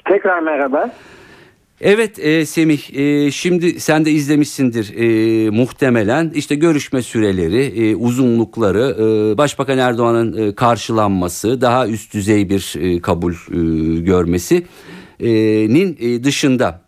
Tekrar 0.08 0.40
merhaba. 0.40 0.90
Evet 1.80 2.18
e, 2.18 2.46
Semih 2.46 2.94
e, 2.94 3.30
şimdi 3.30 3.80
sen 3.80 4.04
de 4.04 4.10
izlemişsindir 4.10 4.94
e, 4.96 5.50
muhtemelen. 5.50 6.30
İşte 6.34 6.54
görüşme 6.54 7.02
süreleri 7.02 7.90
e, 7.90 7.96
uzunlukları 7.96 8.96
e, 8.98 9.38
Başbakan 9.38 9.78
Erdoğan'ın 9.78 10.48
e, 10.48 10.54
karşılanması 10.54 11.60
daha 11.60 11.88
üst 11.88 12.14
düzey 12.14 12.48
bir 12.50 12.74
e, 12.80 13.00
kabul 13.00 13.32
e, 13.32 13.36
görmesinin 14.00 15.96
e, 16.00 16.24
dışında. 16.24 16.80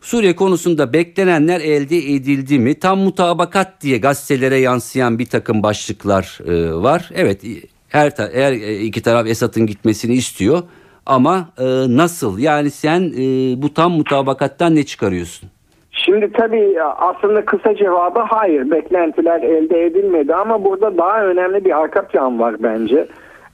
Suriye 0.00 0.36
konusunda 0.36 0.92
beklenenler 0.92 1.60
elde 1.60 1.98
edildi 1.98 2.58
mi? 2.58 2.74
Tam 2.74 2.98
mutabakat 2.98 3.82
diye 3.82 3.98
gazetelere 3.98 4.58
yansıyan 4.58 5.18
bir 5.18 5.26
takım 5.26 5.62
başlıklar 5.62 6.38
e, 6.46 6.72
var. 6.72 7.10
Evet 7.14 7.40
her, 7.88 8.12
her 8.32 8.52
iki 8.80 9.02
taraf 9.02 9.26
Esad'ın 9.26 9.66
gitmesini 9.66 10.14
istiyor 10.14 10.62
ama 11.06 11.48
e, 11.58 11.64
nasıl? 11.96 12.38
Yani 12.38 12.70
sen 12.70 13.00
e, 13.00 13.22
bu 13.62 13.74
tam 13.74 13.92
mutabakattan 13.92 14.74
ne 14.74 14.82
çıkarıyorsun? 14.82 15.48
Şimdi 15.90 16.32
tabii 16.32 16.82
aslında 16.82 17.44
kısa 17.44 17.74
cevabı 17.74 18.20
hayır. 18.20 18.70
Beklentiler 18.70 19.42
elde 19.42 19.84
edilmedi 19.84 20.34
ama 20.34 20.64
burada 20.64 20.98
daha 20.98 21.24
önemli 21.24 21.64
bir 21.64 21.80
arka 21.80 22.06
plan 22.06 22.40
var 22.40 22.56
bence. 22.58 23.06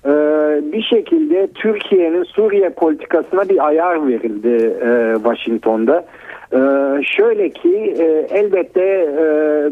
Ee, 0.07 0.11
bir 0.73 0.83
şekilde 0.83 1.49
Türkiye'nin 1.55 2.25
Suriye 2.25 2.71
politikasına 2.71 3.49
bir 3.49 3.67
ayar 3.67 4.09
verildi 4.09 4.75
e, 4.83 5.15
Washington'da. 5.15 6.05
Ee, 6.53 6.59
şöyle 7.03 7.51
ki 7.51 7.95
e, 7.99 8.27
elbette 8.31 8.85
e, 9.19 9.25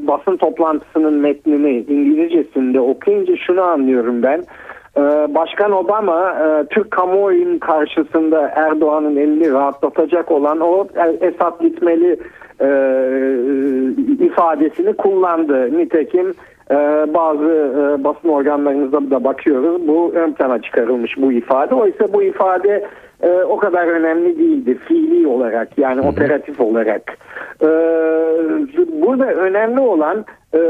basın 0.07 0.37
toplantısının 0.37 1.15
metnini 1.15 1.79
İngilizcesinde 1.79 2.81
okuyunca 2.81 3.37
şunu 3.37 3.63
anlıyorum 3.63 4.23
ben. 4.23 4.45
Ee, 4.97 5.01
Başkan 5.35 5.73
Obama 5.73 6.31
e, 6.31 6.67
Türk 6.67 6.91
kamuoyunun 6.91 7.59
karşısında 7.59 8.53
Erdoğan'ın 8.57 9.17
elini 9.17 9.53
rahatlatacak 9.53 10.31
olan 10.31 10.61
o 10.61 10.87
Esad 11.21 11.61
gitmeli 11.61 12.21
e, 12.61 12.69
ifadesini 14.25 14.93
kullandı. 14.93 15.79
Nitekim 15.79 16.35
e, 16.71 16.75
bazı 17.15 17.47
basın 18.05 18.29
organlarımızda 18.29 19.11
da 19.11 19.25
bakıyoruz. 19.25 19.89
Bu 19.89 20.13
ön 20.15 20.33
plana 20.33 20.63
çıkarılmış 20.63 21.17
bu 21.17 21.33
ifade. 21.33 21.75
Oysa 21.75 22.13
bu 22.13 22.23
ifade 22.23 22.87
e, 23.23 23.31
o 23.31 23.57
kadar 23.57 23.87
önemli 23.87 24.39
değildi 24.39 24.79
fiili 24.89 25.27
olarak 25.27 25.79
yani 25.79 26.01
operatif 26.01 26.61
olarak. 26.61 27.19
E, 27.63 27.69
burada 29.03 29.27
önemli 29.27 29.81
olan 29.81 30.25
e, 30.55 30.61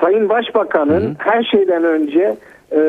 Sayın 0.00 0.28
Başbakan'ın 0.28 1.16
her 1.18 1.42
şeyden 1.42 1.84
önce 1.84 2.36
e, 2.72 2.80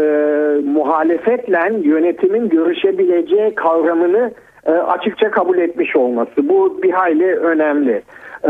muhalefetle 0.65 1.79
yönetimin 1.83 2.49
görüşebileceği 2.49 3.55
kavramını 3.55 4.31
e, 4.65 4.71
açıkça 4.71 5.31
kabul 5.31 5.57
etmiş 5.57 5.95
olması. 5.95 6.49
Bu 6.49 6.83
bir 6.83 6.91
hayli 6.91 7.35
önemli. 7.35 8.01
Ee, 8.43 8.49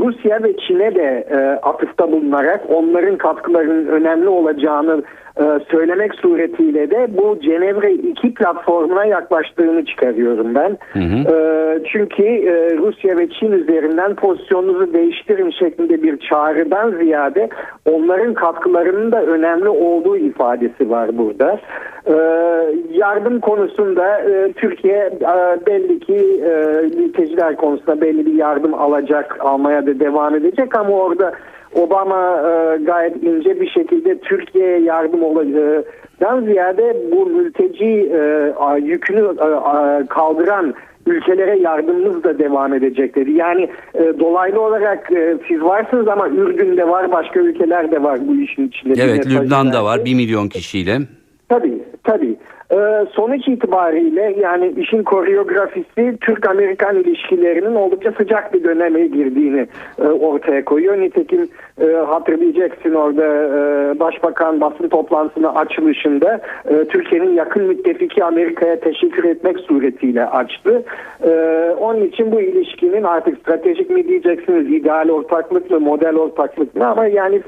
Rusya 0.00 0.42
ve 0.42 0.56
Çin'e 0.56 0.94
de 0.94 1.26
e, 1.30 1.36
atıfta 1.62 2.12
bulunarak 2.12 2.60
onların 2.68 3.16
katkılarının 3.16 3.86
önemli 3.86 4.28
olacağını 4.28 5.02
söylemek 5.70 6.14
suretiyle 6.14 6.90
de 6.90 7.08
bu 7.16 7.40
Cenevre 7.40 7.92
2 7.92 8.34
platformuna 8.34 9.04
yaklaştığını 9.04 9.84
çıkarıyorum 9.84 10.54
ben. 10.54 10.78
Hı 10.92 10.98
hı. 10.98 11.34
E, 11.34 11.82
çünkü 11.92 12.22
e, 12.22 12.76
Rusya 12.76 13.18
ve 13.18 13.28
Çin 13.30 13.52
üzerinden 13.52 14.14
pozisyonunuzu 14.14 14.92
değiştirin 14.92 15.50
şeklinde 15.50 16.02
bir 16.02 16.16
çağrıdan 16.16 16.90
ziyade 16.90 17.48
onların 17.90 18.34
katkılarının 18.34 19.12
da 19.12 19.22
önemli 19.22 19.68
olduğu 19.68 20.16
ifadesi 20.16 20.90
var 20.90 21.18
burada. 21.18 21.60
E, 22.06 22.14
yardım 22.90 23.40
konusunda 23.40 24.18
e, 24.20 24.52
Türkiye 24.52 24.98
e, 25.20 25.66
belli 25.66 26.00
ki 26.00 26.42
e, 26.44 26.82
mülteciler 26.96 27.56
konusunda 27.56 28.00
belli 28.00 28.26
bir 28.26 28.34
yardım 28.34 28.74
alacak, 28.74 29.36
almaya 29.40 29.86
da 29.86 30.00
devam 30.00 30.34
edecek 30.34 30.76
ama 30.76 30.90
orada 30.90 31.32
Obama 31.74 32.36
e, 32.36 32.76
gayet 32.84 33.22
ince 33.22 33.60
bir 33.60 33.70
şekilde 33.70 34.18
Türkiye'ye 34.18 34.80
yardım 34.80 35.22
olacağından 35.22 36.44
ziyade 36.44 36.96
bu 37.12 37.26
mülteci 37.26 38.10
e, 38.12 38.80
yükünü 38.82 39.20
e, 39.20 40.06
kaldıran 40.06 40.74
ülkelere 41.06 41.58
yardımımız 41.58 42.24
da 42.24 42.38
devam 42.38 42.74
edecek 42.74 43.16
dedi. 43.16 43.32
Yani 43.32 43.68
e, 43.94 44.12
dolaylı 44.20 44.60
olarak 44.60 45.12
e, 45.12 45.36
siz 45.48 45.62
varsınız 45.62 46.08
ama 46.08 46.28
Ürdün'de 46.28 46.88
var 46.88 47.12
başka 47.12 47.40
ülkeler 47.40 47.90
de 47.90 48.02
var 48.02 48.18
bu 48.28 48.36
işin 48.36 48.68
içinde. 48.68 49.02
Evet 49.02 49.26
Lübnan'da 49.26 49.84
var 49.84 50.04
1 50.04 50.14
milyon 50.14 50.48
kişiyle. 50.48 50.98
Tabii 51.50 51.82
tabii. 52.04 52.36
Ee, 52.72 53.06
sonuç 53.12 53.48
itibariyle 53.48 54.34
yani 54.40 54.72
işin 54.76 55.02
koreografisi 55.02 56.16
Türk-Amerikan 56.20 56.96
ilişkilerinin 56.96 57.74
oldukça 57.74 58.12
sıcak 58.12 58.54
bir 58.54 58.64
döneme 58.64 59.06
girdiğini 59.06 59.66
e, 59.98 60.02
ortaya 60.02 60.64
koyuyor. 60.64 61.00
Nitekim 61.00 61.48
e, 61.80 61.86
hatırlayacaksın 61.86 62.94
orada 62.94 63.24
e, 63.24 64.00
Başbakan 64.00 64.60
basın 64.60 64.88
toplantısının 64.88 65.54
açılışında 65.54 66.40
e, 66.68 66.84
Türkiye'nin 66.84 67.34
yakın 67.34 67.62
müttefiki 67.62 68.24
Amerika'ya 68.24 68.80
teşekkür 68.80 69.24
etmek 69.24 69.58
suretiyle 69.58 70.26
açtı. 70.26 70.82
E, 71.24 71.30
onun 71.80 72.04
için 72.04 72.32
bu 72.32 72.40
ilişkinin 72.40 73.02
artık 73.02 73.38
stratejik 73.38 73.90
mi 73.90 74.08
diyeceksiniz, 74.08 74.70
ideal 74.70 75.08
ortaklık 75.08 75.70
mı, 75.70 75.80
model 75.80 76.16
ortaklık 76.16 76.76
mı 76.76 76.86
ama 76.86 77.06
yani 77.06 77.40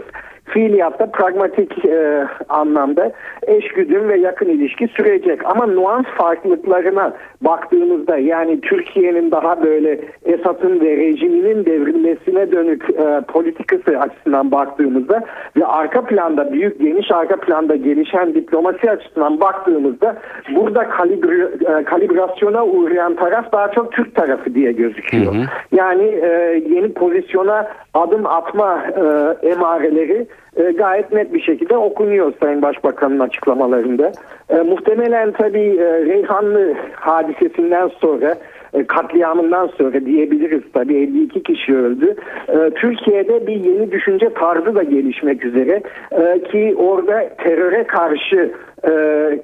fiiliyatta 0.52 1.06
pragmatik 1.06 1.84
e, 1.84 2.26
anlamda 2.48 3.12
eşgüdüm 3.46 4.08
ve 4.08 4.18
yakın 4.18 4.48
ilişki 4.48 4.88
sürecek. 4.88 5.40
Ama 5.46 5.66
nuans 5.66 6.06
farklılıklarına 6.18 7.12
baktığımızda 7.40 8.18
yani 8.18 8.60
Türkiye'nin 8.60 9.30
daha 9.30 9.62
böyle 9.62 10.00
Esad'ın 10.24 10.80
ve 10.80 10.96
rejiminin 10.96 11.64
devrilmesine 11.64 12.52
dönük 12.52 12.90
e, 12.90 13.20
politikası 13.28 13.98
açısından 13.98 14.50
baktığımızda 14.50 15.24
ve 15.56 15.66
arka 15.66 16.04
planda 16.04 16.52
büyük 16.52 16.80
geniş 16.80 17.10
arka 17.10 17.36
planda 17.36 17.76
gelişen 17.76 18.34
diplomasi 18.34 18.90
açısından 18.90 19.40
baktığımızda 19.40 20.16
burada 20.54 20.88
kalibri, 20.88 21.42
e, 21.42 21.84
kalibrasyona 21.84 22.64
uğrayan 22.66 23.14
taraf 23.14 23.52
daha 23.52 23.72
çok 23.72 23.92
Türk 23.92 24.14
tarafı 24.14 24.54
diye 24.54 24.72
gözüküyor. 24.72 25.34
Hı 25.34 25.38
hı. 25.38 25.44
Yani 25.72 26.04
e, 26.04 26.62
yeni 26.68 26.92
pozisyona 26.92 27.68
adım 27.94 28.26
atma 28.26 28.82
e, 28.86 29.02
emareleri 29.48 30.26
e, 30.56 30.62
gayet 30.62 31.12
net 31.12 31.34
bir 31.34 31.40
şekilde 31.40 31.76
okunuyor 31.76 32.32
Sayın 32.40 32.62
Başbakan'ın 32.62 33.18
açıklamalarında. 33.18 34.12
E, 34.48 34.56
muhtemelen 34.56 35.32
tabii 35.32 35.76
e, 35.78 36.04
Reyhanlı 36.06 36.74
hadisesinden 36.94 37.88
sonra 37.88 38.34
katliamından 38.86 39.66
sonra 39.66 40.06
diyebiliriz 40.06 40.62
tabii 40.72 40.96
52 40.96 41.42
kişi 41.42 41.76
öldü. 41.76 42.14
E, 42.48 42.70
Türkiye'de 42.70 43.46
bir 43.46 43.64
yeni 43.64 43.92
düşünce 43.92 44.30
tarzı 44.34 44.74
da 44.74 44.82
gelişmek 44.82 45.44
üzere. 45.44 45.82
E, 46.12 46.42
ki 46.42 46.74
orada 46.78 47.28
teröre 47.38 47.84
karşı 47.84 48.52
e, 48.84 48.92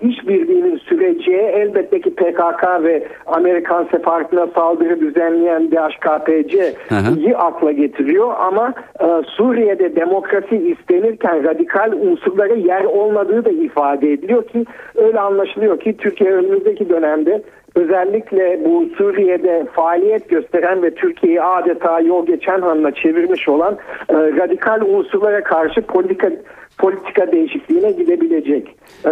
işbirliğinin 0.00 0.76
süreceği 0.76 1.42
elbette 1.42 2.00
ki 2.00 2.14
PKK 2.14 2.82
ve 2.82 3.08
Amerikan 3.26 3.88
sefaretine 3.90 4.46
saldırı 4.54 5.00
düzenleyen 5.00 5.70
DHKPC'yi 5.70 7.36
akla 7.36 7.72
getiriyor. 7.72 8.34
Ama 8.38 8.74
e, 9.00 9.06
Suriye'de 9.26 9.96
demokrasi 9.96 10.56
istenirken 10.56 11.44
radikal 11.44 11.92
unsurlara 11.92 12.54
yer 12.54 12.84
olmadığı 12.84 13.44
da 13.44 13.50
ifade 13.50 14.12
ediliyor 14.12 14.46
ki 14.48 14.64
öyle 14.94 15.20
anlaşılıyor 15.20 15.80
ki 15.80 15.96
Türkiye 15.96 16.30
önümüzdeki 16.30 16.88
dönemde 16.88 17.42
özellikle 17.78 18.60
bu 18.64 18.86
Suriye'de 18.98 19.66
faaliyet 19.72 20.28
gösteren 20.28 20.82
ve 20.82 20.94
Türkiye'yi 20.94 21.42
adeta 21.42 22.00
yol 22.00 22.26
geçen 22.26 22.60
hanına 22.60 22.90
çevirmiş 22.94 23.48
olan 23.48 23.78
e, 24.08 24.14
radikal 24.14 24.80
unsurlara 24.80 25.44
karşı 25.44 25.82
politika 25.82 26.30
politika 26.78 27.32
değişikliğine 27.32 27.90
gidebilecek. 27.90 28.68
Ee, 29.06 29.10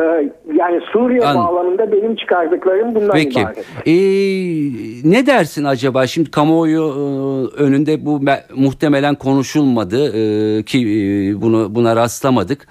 yani 0.54 0.80
Suriye 0.92 1.24
An 1.24 1.36
bağlamında 1.36 1.92
benim 1.92 2.16
çıkardıklarım 2.16 2.94
bundan 2.94 3.12
Peki. 3.12 3.40
ibaret. 3.40 3.64
Ee, 3.86 5.10
ne 5.10 5.26
dersin 5.26 5.64
acaba? 5.64 6.06
Şimdi 6.06 6.30
kamuoyu 6.30 6.82
e, 6.82 7.62
önünde 7.62 8.06
bu 8.06 8.20
muhtemelen 8.56 9.14
konuşulmadı 9.14 10.06
e, 10.06 10.62
ki 10.62 10.78
e, 10.78 11.40
bunu 11.42 11.74
buna 11.74 11.96
rastlamadık. 11.96 12.68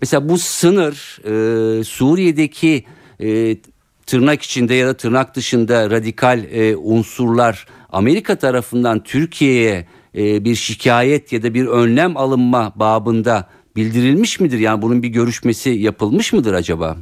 Mesela 0.00 0.28
bu 0.28 0.38
sınır 0.38 1.20
e, 1.24 1.84
Suriye'deki 1.84 2.84
e, 3.20 3.56
tırnak 4.10 4.42
içinde 4.42 4.74
ya 4.74 4.86
da 4.86 4.94
tırnak 4.94 5.36
dışında 5.36 5.90
radikal 5.90 6.38
e, 6.52 6.76
unsurlar 6.76 7.66
Amerika 7.92 8.36
tarafından 8.36 9.00
Türkiye'ye 9.00 9.84
e, 10.18 10.44
bir 10.44 10.54
şikayet 10.54 11.32
ya 11.32 11.42
da 11.42 11.54
bir 11.54 11.66
önlem 11.66 12.16
alınma 12.16 12.72
babında 12.76 13.46
bildirilmiş 13.76 14.40
midir? 14.40 14.58
Yani 14.58 14.82
bunun 14.82 15.02
bir 15.02 15.08
görüşmesi 15.08 15.70
yapılmış 15.70 16.32
mıdır 16.32 16.54
acaba? 16.54 16.96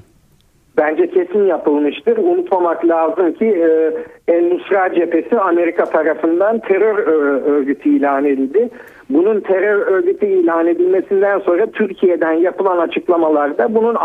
Bence 0.77 1.11
kesin 1.11 1.47
yapılmıştır. 1.47 2.17
Unutmamak 2.17 2.85
lazım 2.85 3.33
ki 3.33 3.47
e, 3.47 3.93
El 4.29 4.43
Nusra 4.43 4.95
cephesi 4.95 5.39
Amerika 5.39 5.85
tarafından 5.85 6.59
terör 6.59 6.99
örgütü 7.43 7.89
ilan 7.89 8.25
edildi. 8.25 8.71
Bunun 9.11 9.41
terör 9.41 9.87
örgütü 9.87 10.27
ilan 10.27 10.67
edilmesinden 10.67 11.39
sonra 11.39 11.67
Türkiye'den 11.67 12.33
yapılan 12.33 12.79
açıklamalarda 12.79 13.75
bunun 13.75 13.97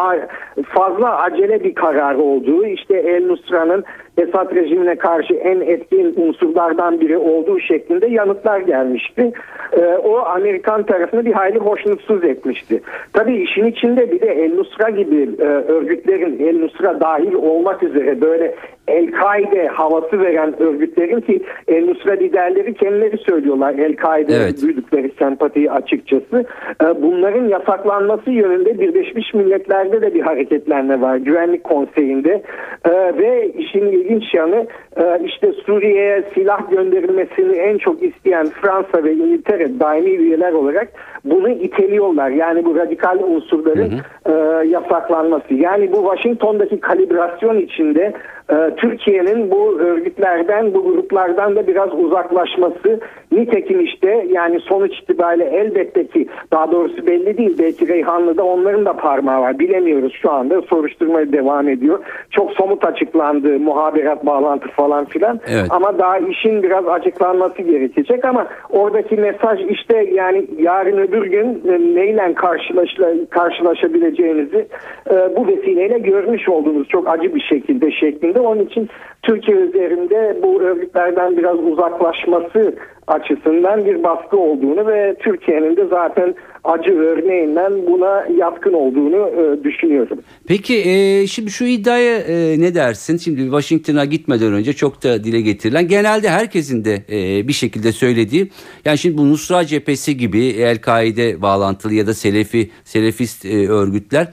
fazla 0.65 1.17
acele 1.17 1.63
bir 1.63 1.75
karar 1.75 2.15
olduğu, 2.15 2.65
işte 2.65 2.97
El 2.97 3.25
Nusra'nın 3.25 3.83
Esad 4.17 4.55
rejimine 4.55 4.95
karşı 4.95 5.33
en 5.33 5.61
etkin 5.61 6.13
unsurlardan 6.17 7.01
biri 7.01 7.17
olduğu 7.17 7.59
şeklinde 7.59 8.07
yanıtlar 8.07 8.59
gelmişti. 8.59 9.31
Ee, 9.73 9.85
o 9.85 10.17
Amerikan 10.17 10.83
tarafını 10.83 11.25
bir 11.25 11.33
hayli 11.33 11.59
hoşnutsuz 11.59 12.23
etmişti. 12.23 12.81
Tabii 13.13 13.35
işin 13.35 13.65
içinde 13.65 14.11
bir 14.11 14.21
de 14.21 14.27
El 14.27 14.53
Nusra 14.55 14.89
gibi 14.89 15.29
e, 15.39 15.43
örgütlerin 15.43 16.39
El 16.39 16.59
Nusra 16.59 16.99
dahil 16.99 17.33
olmak 17.33 17.83
üzere 17.83 18.21
böyle 18.21 18.55
El-Kaide 18.87 19.67
havası 19.67 20.19
veren 20.19 20.61
örgütlerin 20.61 21.21
ki 21.21 21.43
El 21.67 21.85
Nusra 21.85 22.11
liderleri 22.11 22.73
kendileri 22.73 23.17
söylüyorlar 23.17 23.73
El-Kaide 23.73 24.33
evet. 24.33 24.61
duydukları 24.61 25.09
sempatiyi 25.19 25.71
açıkçası. 25.71 26.45
Ee, 26.83 27.01
bunların 27.01 27.47
yasaklanması 27.47 28.31
yönünde 28.31 28.79
Birleşmiş 28.79 29.33
Milletler'de 29.33 30.01
de 30.01 30.13
bir 30.13 30.21
hareketlenme 30.21 31.01
var 31.01 31.17
Güvenlik 31.17 31.63
Konseyi'nde 31.63 32.43
ee, 32.85 32.91
ve 33.17 33.49
işin 33.49 33.85
ilginç 33.85 34.33
yanı 34.33 34.67
e, 34.97 35.19
işte 35.25 35.53
Suriye'ye 35.65 36.23
silah 36.33 36.71
gönderilmesini 36.71 37.57
en 37.57 37.77
çok 37.77 38.03
isteyen 38.03 38.47
Fransa 38.61 39.03
ve 39.03 39.13
İngiltere 39.13 39.79
daimi 39.79 40.09
üyeler 40.09 40.51
olarak 40.51 40.87
bunu 41.25 41.49
iteliyorlar. 41.49 42.29
Yani 42.29 42.65
bu 42.65 42.75
radikal 42.75 43.19
unsurların 43.19 43.91
hı 43.91 44.31
hı. 44.31 44.63
E, 44.63 44.67
yasaklanması. 44.67 45.53
Yani 45.53 45.91
bu 45.91 45.95
Washington'daki 45.95 46.79
kalibrasyon 46.79 47.57
içinde 47.57 48.13
e, 48.49 48.72
Türkiye'nin 48.75 49.51
bu 49.51 49.79
örgütlerden, 49.79 50.73
bu 50.73 50.83
gruplardan 50.83 51.55
da 51.55 51.67
biraz 51.67 51.93
uzaklaşması 51.93 52.99
nitekim 53.31 53.79
işte 53.79 54.27
yani 54.29 54.59
sonuç 54.59 54.99
itibariyle 54.99 55.45
elbette 55.45 56.07
ki 56.07 56.27
daha 56.51 56.71
doğrusu 56.71 57.07
belli 57.07 57.37
değil. 57.37 57.55
Belki 57.59 57.87
Reyhanlı'da 57.87 58.43
onların 58.43 58.85
da 58.85 58.93
parmağı 58.93 59.41
var. 59.41 59.59
Bilemiyoruz 59.59 60.13
şu 60.21 60.31
anda. 60.31 60.61
Soruşturmaya 60.61 61.31
devam 61.31 61.69
ediyor. 61.69 61.99
Çok 62.31 62.51
somut 62.51 62.85
açıklandı. 62.85 63.59
Muhaberat 63.59 64.25
bağlantı 64.25 64.67
falan 64.67 65.05
filan. 65.05 65.39
Evet. 65.47 65.65
Ama 65.69 65.99
daha 65.99 66.17
işin 66.17 66.63
biraz 66.63 66.87
açıklanması 66.87 67.61
gerekecek 67.61 68.25
ama 68.25 68.47
oradaki 68.69 69.15
mesaj 69.15 69.59
işte 69.69 70.09
yani 70.13 70.45
yarın 70.59 70.97
öbür 70.97 71.25
gün 71.25 71.61
e, 71.67 71.95
neyle 71.95 72.33
karşılaşla, 72.33 73.11
karşılaşabileceğinizi 73.29 74.67
e, 75.11 75.35
bu 75.35 75.47
vesileyle 75.47 75.99
görmüş 75.99 76.49
olduğunuz 76.49 76.87
çok 76.87 77.09
acı 77.09 77.35
bir 77.35 77.41
şekilde 77.41 77.91
şeklinde. 77.91 78.39
Onun 78.39 78.62
için 78.65 78.89
Türkiye 79.23 79.57
üzerinde 79.57 80.37
bu 80.43 80.61
örgütlerden 80.61 81.37
biraz 81.37 81.59
uzaklaşması 81.59 82.75
açısından 83.07 83.85
bir 83.85 84.03
baskı 84.03 84.37
olduğunu 84.37 84.87
ve 84.87 85.15
Türkiye'nin 85.19 85.77
de 85.77 85.87
zaten 85.89 86.35
acı 86.63 86.93
örneğinden 86.99 87.87
buna 87.87 88.25
yatkın 88.37 88.73
olduğunu 88.73 89.29
e, 89.29 89.63
düşünüyorum. 89.63 90.19
Peki 90.47 90.89
e, 90.89 91.27
şimdi 91.27 91.51
şu 91.51 91.65
iddiaya 91.65 92.17
e, 92.17 92.61
ne 92.61 92.75
dersin? 92.75 93.17
Şimdi 93.17 93.41
Washington'a 93.41 94.05
gitmeden 94.05 94.53
önce 94.53 94.73
çok 94.73 95.03
da 95.03 95.23
dile 95.23 95.41
getirilen 95.41 95.87
genelde 95.87 96.29
herkesin 96.29 96.85
de 96.85 97.03
e, 97.11 97.47
bir 97.47 97.53
şekilde 97.53 97.91
söylediği 97.91 98.49
yani 98.85 98.97
şimdi 98.97 99.17
bu 99.17 99.29
Nusra 99.29 99.65
cephesi 99.65 100.17
gibi 100.17 100.45
El-Kaide 100.45 101.41
bağlantılı 101.41 101.93
ya 101.93 102.07
da 102.07 102.13
Selefi 102.13 102.69
Selefist 102.83 103.45
e, 103.45 103.69
örgütler 103.69 104.27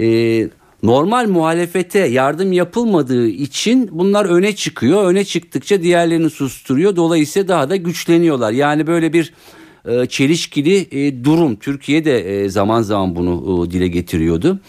e, 0.00 0.04
normal 0.82 1.28
muhalefete 1.28 1.98
yardım 1.98 2.52
yapılmadığı 2.52 3.28
için 3.28 3.88
bunlar 3.92 4.24
öne 4.24 4.56
çıkıyor. 4.56 5.04
Öne 5.04 5.24
çıktıkça 5.24 5.82
diğerlerini 5.82 6.30
susturuyor. 6.30 6.96
Dolayısıyla 6.96 7.48
daha 7.48 7.70
da 7.70 7.76
güçleniyorlar. 7.76 8.52
Yani 8.52 8.86
böyle 8.86 9.12
bir 9.12 9.32
e, 9.86 10.06
çelişkili 10.06 10.86
e, 10.90 11.24
durum. 11.24 11.56
Türkiye 11.56 12.04
de 12.04 12.18
e, 12.20 12.48
zaman 12.48 12.82
zaman 12.82 13.16
bunu 13.16 13.70
dile 13.70 13.88
getiriyordu. 13.88 14.60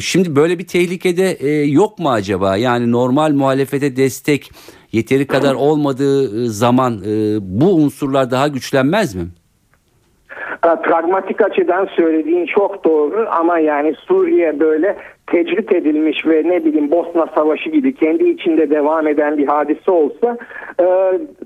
Şimdi 0.00 0.36
böyle 0.36 0.58
bir 0.58 0.66
tehlikede 0.66 1.46
yok 1.66 1.98
mu 1.98 2.10
acaba? 2.10 2.56
Yani 2.56 2.92
normal 2.92 3.32
muhalefete 3.32 3.96
destek 3.96 4.50
yeteri 4.92 5.26
kadar 5.26 5.54
olmadığı 5.54 6.50
zaman 6.50 7.02
bu 7.40 7.74
unsurlar 7.74 8.30
daha 8.30 8.48
güçlenmez 8.48 9.14
mi? 9.14 9.26
Pragmatik 10.62 11.42
açıdan 11.42 11.88
söylediğin 11.96 12.46
çok 12.46 12.84
doğru 12.84 13.26
ama 13.30 13.58
yani 13.58 13.94
Suriye 13.94 14.60
böyle 14.60 14.96
tecrit 15.26 15.74
edilmiş 15.74 16.26
ve 16.26 16.42
ne 16.44 16.64
bileyim 16.64 16.90
Bosna 16.90 17.26
Savaşı 17.34 17.70
gibi 17.70 17.94
kendi 17.94 18.24
içinde 18.24 18.70
devam 18.70 19.06
eden 19.06 19.38
bir 19.38 19.46
hadise 19.46 19.90
olsa 19.90 20.36
e, 20.80 20.86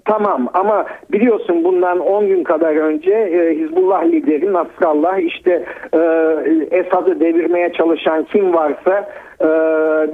tamam 0.05 0.49
ama 0.55 0.87
biliyorsun 1.13 1.65
bundan 1.65 1.99
10 1.99 2.27
gün 2.27 2.45
kadar 2.45 2.77
önce 2.77 3.13
e, 3.13 3.59
Hizbullah 3.59 4.05
lideri 4.05 4.53
Nasrallah 4.53 5.19
işte 5.19 5.65
e, 5.95 5.99
Esad'ı 6.71 7.21
devirmeye 7.21 7.73
çalışan 7.73 8.25
kim 8.25 8.55
varsa 8.55 9.09
e, 9.41 9.49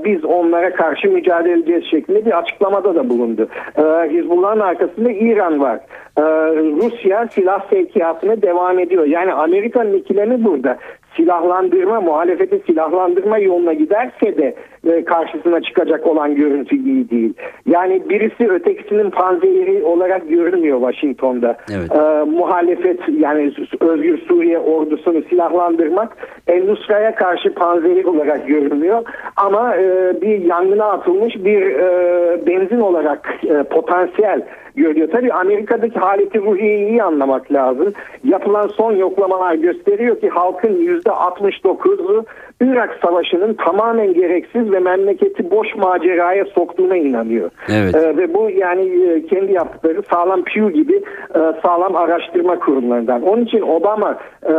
biz 0.05 0.25
onlara 0.25 0.73
karşı 0.73 1.11
mücadele 1.11 1.53
edeceğiz 1.53 1.85
şeklinde 1.91 2.27
bir 2.27 2.39
açıklamada 2.39 2.95
da 2.95 3.09
bulundu. 3.09 3.49
E, 3.79 3.83
Hizbullah'ın 4.11 4.61
arkasında 4.61 5.11
İran 5.11 5.61
var. 5.61 5.81
E, 6.19 6.23
Rusya 6.57 7.29
silah 7.29 7.71
sevkiyatına 7.71 8.43
devam 8.43 8.79
ediyor. 8.79 8.92
Yani 9.07 9.33
Amerika'nın 9.33 9.95
ikilemi 9.95 10.45
burada 10.45 10.79
silahlandırma, 11.17 12.01
muhalefeti 12.01 12.63
silahlandırma 12.67 13.39
yoluna 13.39 13.73
giderse 13.73 14.37
de 14.39 14.55
e, 14.87 15.05
karşısına 15.05 15.61
çıkacak 15.61 16.07
olan 16.07 16.35
görüntü 16.35 16.77
iyi 16.77 17.11
değil. 17.11 17.35
Yani 17.67 18.03
birisi 18.09 18.49
ötekisinin 18.49 19.11
panzehiri 19.11 19.83
olarak 19.83 20.29
görünmüyor 20.29 20.81
Washington'da. 20.81 21.57
Evet. 21.71 21.97
E, 21.97 22.25
muhalefet 22.25 23.01
yani 23.19 23.53
Özgür 23.81 24.19
Suriye 24.19 24.59
ordusunu 24.59 25.23
silahlandırmak 25.23 26.17
El-Nusra'ya 26.47 27.15
karşı 27.15 27.55
panzehir 27.55 28.05
olarak 28.05 28.49
görünüyor. 28.49 29.03
Ama 29.37 29.77
e, 29.77 30.15
bir 30.23 30.45
yangına 30.45 30.85
atılmış 30.85 31.45
bir 31.45 31.63
e, 31.63 32.47
benzin 32.47 32.81
olarak 32.81 33.35
e, 33.45 33.63
potansiyel 33.63 34.43
görüyor. 34.77 35.09
Tabii 35.13 35.33
Amerika'daki 35.33 35.99
haleti 35.99 36.39
ruhiyi 36.39 36.89
iyi 36.89 37.03
anlamak 37.03 37.53
lazım. 37.53 37.93
Yapılan 38.25 38.67
son 38.67 38.97
yoklamalar 38.97 39.55
gösteriyor 39.55 40.21
ki 40.21 40.29
halkın 40.29 41.01
%69'u 41.01 42.25
Irak 42.63 42.99
Savaşı'nın 43.05 43.55
tamamen 43.55 44.15
gereksiz 44.15 44.73
ve 44.73 44.79
memleketi 44.79 45.51
boş 45.51 45.77
maceraya 45.77 46.45
soktuğuna 46.45 46.97
inanıyor. 46.97 47.51
Evet. 47.69 47.95
Ee, 47.95 48.17
ve 48.17 48.35
bu 48.35 48.51
yani 48.51 48.83
e, 48.83 49.27
kendi 49.27 49.53
yaptıkları 49.53 50.03
sağlam 50.03 50.43
Pew 50.43 50.73
gibi 50.73 50.97
e, 51.35 51.39
sağlam 51.63 51.97
araştırma 51.97 52.59
kurumlarından. 52.59 53.23
Onun 53.23 53.45
için 53.45 53.61
Obama 53.61 54.19
e, 54.43 54.53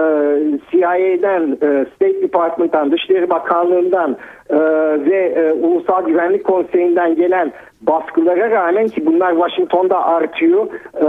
CIA'den, 0.71 1.57
e, 1.61 1.85
State 1.95 2.21
Department'tan, 2.21 2.91
Dışişleri 2.91 3.29
Bakanlığı'ndan 3.29 4.17
e, 4.49 4.57
ve 5.05 5.33
e, 5.35 5.51
Ulusal 5.51 6.05
Güvenlik 6.05 6.43
Konseyi'nden 6.43 7.15
gelen 7.15 7.51
baskılara 7.87 8.51
rağmen 8.51 8.87
ki 8.87 9.05
bunlar 9.05 9.31
Washington'da 9.31 10.05
artıyor. 10.05 10.67
E, 11.01 11.05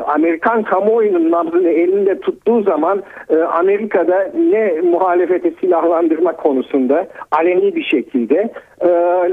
Amerikan 0.00 0.62
kamuoyunun 0.62 1.30
nabzını 1.30 1.68
elinde 1.68 2.20
tuttuğu 2.20 2.62
zaman 2.62 3.02
e, 3.30 3.36
Amerika'da 3.36 4.30
ne 4.50 4.80
muhalefete 4.80 5.50
silahlandırma 5.60 6.32
konusunda 6.32 7.06
aleni 7.30 7.74
bir 7.76 7.84
şekilde 7.84 8.52
e, 8.80 8.88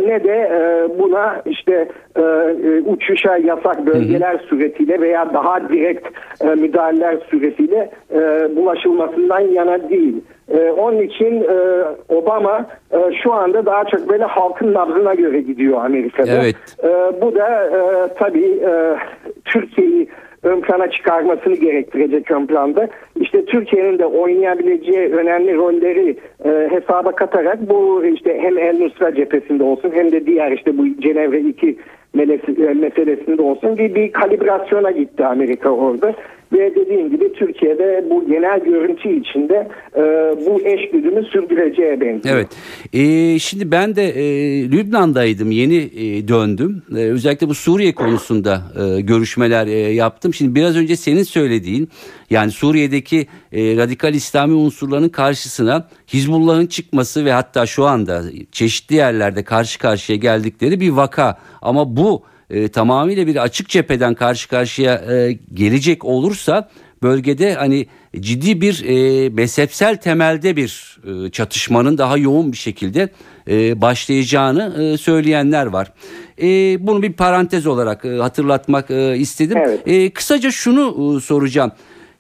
ne 0.08 0.24
de 0.24 0.34
e, 0.34 1.00
buna 1.00 1.42
işte 1.46 1.88
e, 2.18 2.82
uçuşa 2.86 3.38
yasak 3.38 3.86
bölgeler 3.86 4.34
hı 4.34 4.38
hı. 4.38 4.48
suretiyle 4.48 5.02
veya 5.02 5.34
daha 5.34 5.70
direkt 5.70 6.08
e, 6.42 6.48
müdahaleler 6.48 7.18
suretiyle 7.30 7.92
e, 8.14 8.20
bulaşılmasından 8.56 9.40
yana 9.40 9.90
değil. 9.90 10.22
Ee, 10.54 10.72
onun 10.72 11.02
için 11.02 11.44
e, 11.44 11.84
Obama 12.10 12.66
e, 12.92 12.98
şu 13.24 13.34
anda 13.34 13.66
daha 13.66 13.86
çok 13.86 14.10
böyle 14.10 14.24
halkın 14.24 14.74
nabzına 14.74 15.14
göre 15.14 15.42
gidiyor 15.42 15.86
Amerika'da. 15.86 16.32
Evet. 16.32 16.56
E, 16.84 17.22
bu 17.22 17.36
da 17.36 17.66
e, 17.66 18.14
tabii 18.14 18.60
e, 18.66 18.98
Türkiye'yi 19.46 20.08
ön 20.44 20.62
plana 20.62 20.92
çıkarmasını 20.92 21.56
gerektirecek 21.56 22.32
ön 22.32 22.46
planda. 22.46 22.88
İşte 23.22 23.46
Türkiye'nin 23.46 24.00
de 24.00 24.06
oynayabileceği 24.06 25.14
önemli 25.14 25.56
rolleri 25.56 26.18
e, 26.46 26.50
hesaba 26.72 27.12
katarak 27.12 27.70
bu 27.70 28.06
işte 28.06 28.40
hem 28.42 28.58
El 28.58 28.80
Nusra 28.80 29.16
cephesinde 29.16 29.64
olsun 29.64 29.92
hem 29.94 30.12
de 30.12 30.26
diğer 30.26 30.52
işte 30.52 30.78
bu 30.78 31.02
Cenevre 31.02 31.40
2 31.40 31.78
e, 32.20 32.74
meselesinde 32.74 33.42
olsun 33.42 33.78
bir, 33.78 33.96
bir 33.96 34.12
kalibrasyona 34.12 34.92
gitti 34.92 35.26
Amerika 35.26 35.70
orada. 35.70 36.16
Ve 36.54 36.76
dediğim 36.76 37.12
gibi 37.12 37.34
Türkiye'de 37.34 38.06
bu 38.10 38.28
genel 38.28 38.60
görüntü 38.60 39.10
içinde 39.10 39.68
e, 39.96 40.02
bu 40.46 40.62
eş 40.62 40.92
güdümü 40.92 41.26
sürdüreceğe 41.26 42.02
benziyor. 42.02 42.36
Evet. 42.36 42.48
E, 42.94 43.40
şimdi 43.40 43.72
ben 43.72 43.96
de 43.96 44.04
e, 44.04 44.24
Lübnan'daydım. 44.72 45.52
Yeni 45.52 45.78
e, 45.78 46.28
döndüm. 46.28 46.84
E, 46.98 47.00
özellikle 47.00 47.50
bu 47.50 47.54
Suriye 47.54 47.94
konusunda 47.94 48.62
e, 48.80 49.02
görüşmeler 49.02 49.68
e, 49.68 49.72
yaptım. 49.94 50.34
Şimdi 50.34 50.56
biraz 50.56 50.78
önce 50.78 50.96
senin 50.96 51.24
söylediğin 51.24 51.90
yani 52.30 52.52
Suriye'deki 52.52 53.11
e, 53.18 53.78
radikal 53.78 54.14
İslami 54.14 54.54
unsurların 54.54 55.10
karşısına 55.10 55.88
Hizbullah'ın 56.14 56.68
çıkması 56.68 57.26
ve 57.26 57.32
hatta 57.32 57.66
şu 57.66 57.86
anda 57.86 58.24
çeşitli 58.52 58.96
yerlerde 58.96 59.44
karşı 59.44 59.80
karşıya 59.80 60.18
geldikleri 60.18 60.80
bir 60.80 60.90
vaka. 60.90 61.38
Ama 61.62 61.96
bu 61.96 62.24
e, 62.50 62.68
tamamıyla 62.68 63.28
bir 63.28 63.36
açık 63.36 63.70
cepheden 63.70 64.14
karşı 64.14 64.50
karşıya 64.50 64.96
e, 64.96 65.40
gelecek 65.54 66.06
olursa 66.06 66.70
bölgede 67.04 67.54
hani 67.54 67.88
ciddi 68.20 68.62
bir 68.62 68.84
e, 68.86 69.30
mezhepsel 69.30 69.96
temelde 69.96 70.56
bir 70.56 71.00
e, 71.08 71.32
çatışmanın 71.32 71.98
daha 71.98 72.18
yoğun 72.18 72.52
bir 72.52 72.58
şekilde 72.58 73.10
e, 73.48 73.82
başlayacağını 73.82 74.84
e, 74.84 74.98
söyleyenler 74.98 75.66
var. 75.66 75.94
E, 76.42 76.48
bunu 76.88 77.02
bir 77.02 77.14
parantez 77.14 77.68
olarak 77.68 78.06
e, 78.06 78.18
hatırlatmak 78.18 78.92
e, 78.92 79.18
istedim. 79.18 79.58
Evet. 79.58 79.88
E, 79.88 80.10
kısaca 80.10 80.52
şunu 80.52 81.18
e, 81.18 81.22
soracağım. 81.22 81.72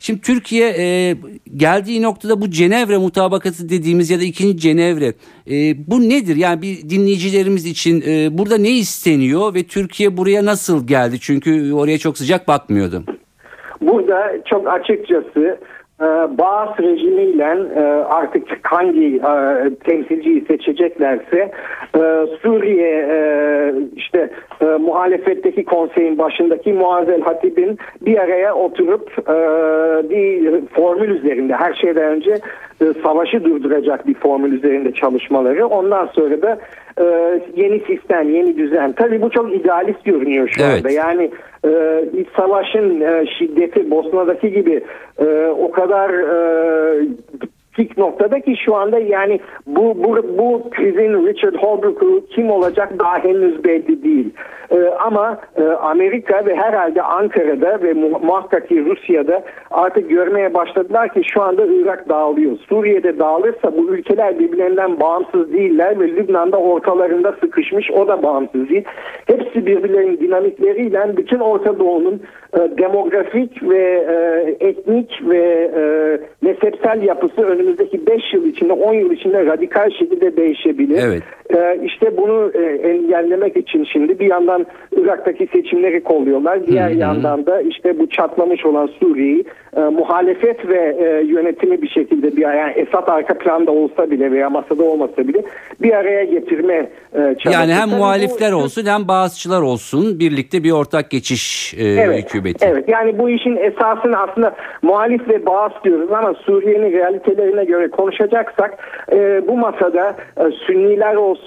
Şimdi 0.01 0.21
Türkiye 0.21 0.69
e, 0.77 1.15
geldiği 1.57 2.01
noktada 2.01 2.41
bu 2.41 2.49
Cenevre 2.49 2.97
mutabakatı 2.97 3.69
dediğimiz 3.69 4.09
ya 4.09 4.19
da 4.19 4.23
ikinci 4.23 4.57
Cenevre 4.57 5.13
e, 5.51 5.53
bu 5.87 5.99
nedir? 5.99 6.35
Yani 6.35 6.61
bir 6.61 6.89
dinleyicilerimiz 6.89 7.65
için 7.65 8.03
e, 8.07 8.37
burada 8.37 8.57
ne 8.57 8.69
isteniyor 8.69 9.53
ve 9.53 9.63
Türkiye 9.63 10.17
buraya 10.17 10.45
nasıl 10.45 10.87
geldi? 10.87 11.19
Çünkü 11.19 11.73
oraya 11.73 11.97
çok 11.97 12.17
sıcak 12.17 12.47
bakmıyordu. 12.47 13.03
Burada 13.81 14.31
çok 14.45 14.67
açıkçası 14.67 15.59
e, 16.01 16.37
Bağız 16.37 16.69
rejimiyle 16.79 17.57
e, 17.75 17.81
artık 18.09 18.47
hangi 18.63 19.15
e, 19.15 19.75
temsilciyi 19.75 20.45
seçeceklerse 20.45 21.51
Suriye 22.41 23.73
işte 23.95 24.29
muhalefetteki 24.79 25.65
konseyin 25.65 26.17
başındaki 26.17 26.73
Muazel 26.73 27.21
Hatib'in 27.21 27.77
bir 28.01 28.17
araya 28.17 28.55
oturup 28.55 29.27
bir 30.09 30.61
formül 30.67 31.09
üzerinde 31.09 31.55
her 31.55 31.73
şeyden 31.73 32.03
önce 32.03 32.35
e, 32.81 32.85
savaşı 33.03 33.43
durduracak 33.43 34.07
bir 34.07 34.13
formül 34.13 34.51
üzerinde 34.53 34.91
çalışmaları. 34.91 35.67
Ondan 35.67 36.05
sonra 36.05 36.41
da 36.41 36.57
e, 36.99 37.05
yeni 37.55 37.79
sistem, 37.79 38.29
yeni 38.29 38.57
düzen. 38.57 38.91
Tabii 38.91 39.21
bu 39.21 39.29
çok 39.29 39.55
idealist 39.55 40.03
görünüyor 40.05 40.47
şu 40.47 40.63
Evet. 40.63 40.77
anda. 40.77 40.89
Yani 40.89 41.31
e, 41.65 41.69
iç 42.17 42.27
savaşın 42.37 43.01
e, 43.01 43.25
şiddeti 43.39 43.91
Bosna'daki 43.91 44.51
gibi 44.51 44.83
e, 45.19 45.47
o 45.59 45.71
kadar 45.71 46.09
e, 46.09 47.07
pik 47.81 47.97
noktada 47.97 48.39
ki 48.39 48.55
şu 48.65 48.75
anda 48.75 48.99
yani 48.99 49.39
bu 49.67 50.03
bu, 50.03 50.37
bu 50.37 50.69
krizin 50.71 51.27
Richard 51.27 51.55
Holbrooke'u 51.55 52.25
kim 52.29 52.51
olacak 52.51 52.99
daha 52.99 53.23
henüz 53.23 53.63
belli 53.63 54.03
değil. 54.03 54.29
Ee, 54.71 54.89
ama 54.99 55.37
e, 55.57 55.63
Amerika 55.63 56.45
ve 56.45 56.55
herhalde 56.55 57.01
Ankara'da 57.01 57.83
ve 57.83 57.93
mu- 57.93 58.19
muhakkak 58.23 58.69
ki 58.69 58.85
Rusya'da 58.85 59.43
artık 59.71 60.09
görmeye 60.09 60.53
başladılar 60.53 61.13
ki 61.13 61.21
şu 61.23 61.41
anda 61.41 61.65
Irak 61.65 62.09
dağılıyor. 62.09 62.57
Suriye'de 62.69 63.19
dağılırsa 63.19 63.77
bu 63.77 63.93
ülkeler 63.93 64.39
birbirlerinden 64.39 64.99
bağımsız 64.99 65.53
değiller 65.53 65.99
ve 65.99 66.07
Lübnan'da 66.07 66.57
ortalarında 66.57 67.35
sıkışmış 67.39 67.91
o 67.91 68.07
da 68.07 68.23
bağımsız 68.23 68.69
değil. 68.69 68.83
Hepsi 69.25 69.65
birbirlerinin 69.65 70.19
dinamikleriyle 70.19 71.17
bütün 71.17 71.39
Orta 71.39 71.79
Doğu'nun 71.79 72.21
e, 72.53 72.77
demografik 72.77 73.63
ve 73.63 74.05
e, 74.09 74.67
etnik 74.67 75.21
ve 75.29 75.71
e, 75.75 75.83
mezhepsel 76.41 77.03
yapısı 77.03 77.47
önümüzdeki 77.71 78.07
5 78.07 78.33
yıl 78.33 78.45
içinde 78.45 78.73
10 78.73 78.93
yıl 78.93 79.11
içinde 79.11 79.45
radikal 79.45 79.89
şekilde 79.99 80.37
değişebilir. 80.37 80.97
Evet. 81.03 81.23
Ee, 81.49 81.79
işte 81.83 82.17
bunu 82.17 82.51
e, 82.53 82.63
engellemek 82.89 83.57
için 83.57 83.83
şimdi 83.83 84.19
bir 84.19 84.25
yandan 84.25 84.65
Irak'taki 84.97 85.47
seçimleri 85.47 86.03
kolluyorlar. 86.03 86.67
Diğer 86.67 86.89
yandan 86.89 87.45
da 87.45 87.61
işte 87.61 87.99
bu 87.99 88.09
çatlamış 88.09 88.65
olan 88.65 88.89
Suriye'yi 88.99 89.43
e, 89.77 89.79
muhalefet 89.79 90.67
ve 90.69 90.95
e, 90.99 91.25
yönetimi 91.25 91.81
bir 91.81 91.89
şekilde 91.89 92.35
bir 92.37 92.41
yani 92.41 92.71
Esad 92.75 93.07
arka 93.07 93.33
planda 93.37 93.71
olsa 93.71 94.11
bile 94.11 94.31
veya 94.31 94.49
masada 94.49 94.83
olmasa 94.83 95.17
bile 95.27 95.41
bir 95.81 95.93
araya 95.93 96.23
getirme 96.23 96.89
çabası. 97.13 97.49
Yani 97.51 97.73
hem 97.73 97.81
Tabii 97.81 97.91
bu- 97.91 97.97
muhalifler 97.97 98.51
olsun 98.51 98.85
hem 98.85 99.07
bazıçılar 99.07 99.61
olsun 99.61 100.19
birlikte 100.19 100.63
bir 100.63 100.71
ortak 100.71 101.09
geçiş 101.09 101.73
Evet, 101.79 102.25
hükümeti. 102.25 102.65
evet. 102.65 102.89
Yani 102.89 103.19
bu 103.19 103.29
işin 103.29 103.55
esasını 103.55 104.17
aslında 104.19 104.55
muhalif 104.81 105.29
ve 105.29 105.45
bağız 105.45 105.71
diyoruz 105.83 106.11
ama 106.11 106.33
Suriye'nin 106.33 106.91
realitelerine 106.91 107.65
göre 107.65 107.87
konuşacaksak 107.89 108.77
bu 109.47 109.57
masada 109.57 110.15
Sünniler 110.67 111.15
olsun, 111.15 111.40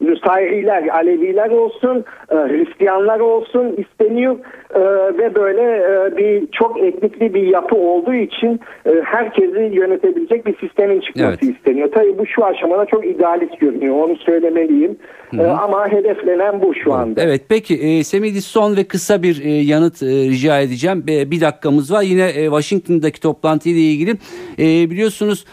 Nusayriler, 0.00 0.88
Aleviler 0.88 1.50
olsun, 1.50 2.04
e, 2.30 2.34
Hristiyanlar 2.34 3.20
olsun 3.20 3.76
isteniyor 3.78 4.36
E, 4.74 4.80
ve 5.18 5.34
böyle 5.34 5.62
e, 5.62 6.16
bir 6.16 6.46
çok 6.52 6.80
etnikli 6.80 7.34
bir 7.34 7.42
yapı 7.42 7.76
olduğu 7.76 8.14
için 8.14 8.60
herkesi 9.04 9.70
yönetebilecek 9.72 10.46
bir 10.46 10.56
sistemin 10.60 11.00
çıkması 11.00 11.38
Evet. 11.42 11.56
isteniyor. 11.56 11.88
Tabii 11.94 12.18
bu 12.18 12.26
şu 12.26 12.44
aşamada 12.44 12.86
çok 12.86 13.06
idealist 13.06 13.60
görünüyor. 13.60 13.94
Onu 13.96 14.16
söylemeliyim. 14.16 14.96
E, 15.38 15.42
ama 15.42 15.88
hedeflenen 15.92 16.62
bu 16.62 16.74
şu 16.74 16.92
anda. 16.92 17.22
Evet 17.22 17.42
peki 17.48 18.04
Semih 18.04 18.40
son 18.40 18.76
ve 18.76 18.84
kısa 18.84 19.22
bir 19.22 19.44
yanıt 19.44 20.02
rica 20.02 20.60
edeceğim. 20.60 21.04
Bir 21.06 21.40
dakikamız 21.40 21.92
var. 21.92 22.02
Yine 22.02 22.32
Washington'daki 22.32 23.20
toplantıyla 23.20 23.80
ilgili 23.80 24.12
biliyorsunuz 24.90 25.44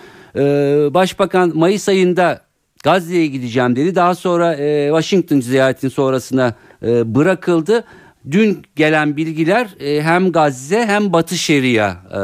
Başbakan 0.93 1.51
Mayıs 1.55 1.89
ayında 1.89 2.41
Gazze'ye 2.83 3.27
gideceğim 3.27 3.75
dedi. 3.75 3.95
Daha 3.95 4.15
sonra 4.15 4.53
e, 4.53 4.87
Washington 4.87 5.39
ziyaretin 5.39 5.89
sonrasına 5.89 6.53
e, 6.85 7.15
bırakıldı. 7.15 7.83
Dün 8.31 8.57
gelen 8.75 9.17
bilgiler 9.17 9.67
e, 9.79 10.01
hem 10.01 10.31
Gazze 10.31 10.85
hem 10.85 11.13
Batı 11.13 11.35
Şeria. 11.35 11.89
E, 11.89 12.21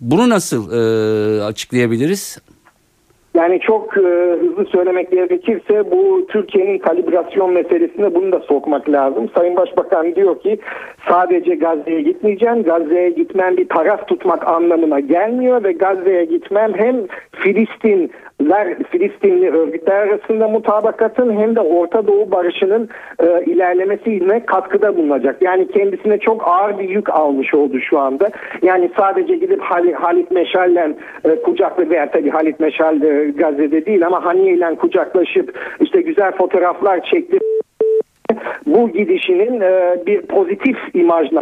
bunu 0.00 0.28
nasıl 0.28 0.72
e, 0.72 1.42
açıklayabiliriz? 1.42 2.38
Yani 3.34 3.60
çok 3.60 3.96
e, 3.96 4.00
hızlı 4.40 4.64
söylemek 4.64 5.10
gerekirse 5.10 5.90
bu 5.90 6.26
Türkiye'nin 6.28 6.78
kalibrasyon 6.78 7.52
meselesine 7.52 8.14
bunu 8.14 8.32
da 8.32 8.40
sokmak 8.40 8.88
lazım. 8.88 9.30
Sayın 9.34 9.56
Başbakan 9.56 10.14
diyor 10.14 10.40
ki 10.40 10.58
sadece 11.08 11.54
Gazze'ye 11.54 12.02
gitmeyeceğim. 12.02 12.62
Gazze'ye 12.62 13.10
gitmem 13.10 13.56
bir 13.56 13.68
taraf 13.68 14.08
tutmak 14.08 14.48
anlamına 14.48 15.00
gelmiyor 15.00 15.64
ve 15.64 15.72
Gazze'ye 15.72 16.24
gitmem 16.24 16.72
hem 16.76 16.96
Filistinler, 18.38 18.76
Filistinli 18.90 19.50
örgütler 19.50 19.96
arasında 19.96 20.48
mutabakatın 20.48 21.40
hem 21.40 21.56
de 21.56 21.60
Orta 21.60 22.06
Doğu 22.06 22.30
barışının 22.30 22.88
e, 23.20 23.44
ilerlemesine 23.44 24.46
katkıda 24.46 24.96
bulunacak. 24.96 25.36
Yani 25.42 25.68
kendisine 25.68 26.18
çok 26.18 26.48
ağır 26.48 26.78
bir 26.78 26.88
yük 26.88 27.10
almış 27.10 27.54
oldu 27.54 27.80
şu 27.80 27.98
anda. 27.98 28.30
Yani 28.62 28.90
sadece 28.96 29.36
gidip 29.36 29.60
Hal- 29.62 29.92
Halit 29.92 30.30
Meşal'le 30.30 30.94
e, 31.24 31.42
kucaklı 31.42 31.90
veya 31.90 32.10
tabii 32.10 32.30
Halit 32.30 32.60
Meşal 32.60 33.02
e, 33.02 33.30
Gazze'de 33.30 33.86
değil 33.86 34.06
ama 34.06 34.24
Haniye 34.24 34.54
ile 34.54 34.74
kucaklaşıp 34.74 35.58
işte 35.80 36.00
güzel 36.02 36.32
fotoğraflar 36.32 37.04
çekti. 37.04 37.38
Bu 38.66 38.88
gidişinin 38.88 39.60
e, 39.60 39.96
bir 40.06 40.22
pozitif 40.22 40.76
imajla 40.94 41.40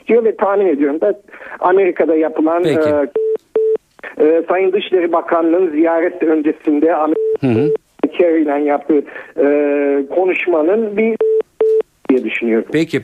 istiyor 0.00 0.24
ve 0.24 0.36
tahmin 0.36 0.66
ediyorum 0.66 1.00
da 1.00 1.14
Amerika'da 1.60 2.14
yapılan 2.14 2.62
Peki. 2.62 2.88
e, 2.88 3.21
e, 4.20 4.42
Sayın 4.48 4.72
Dışişleri 4.72 5.12
Bakanlığı'nın 5.12 5.70
ziyaret 5.70 6.22
öncesinde 6.22 6.94
Amerika 6.94 7.74
Kerry 8.18 8.42
ile 8.42 8.64
yaptığı 8.68 9.04
e, 9.36 9.46
konuşmanın 10.14 10.96
bir 10.96 11.16
diye 12.12 12.24
düşünüyorum. 12.24 12.68
Peki. 12.72 13.02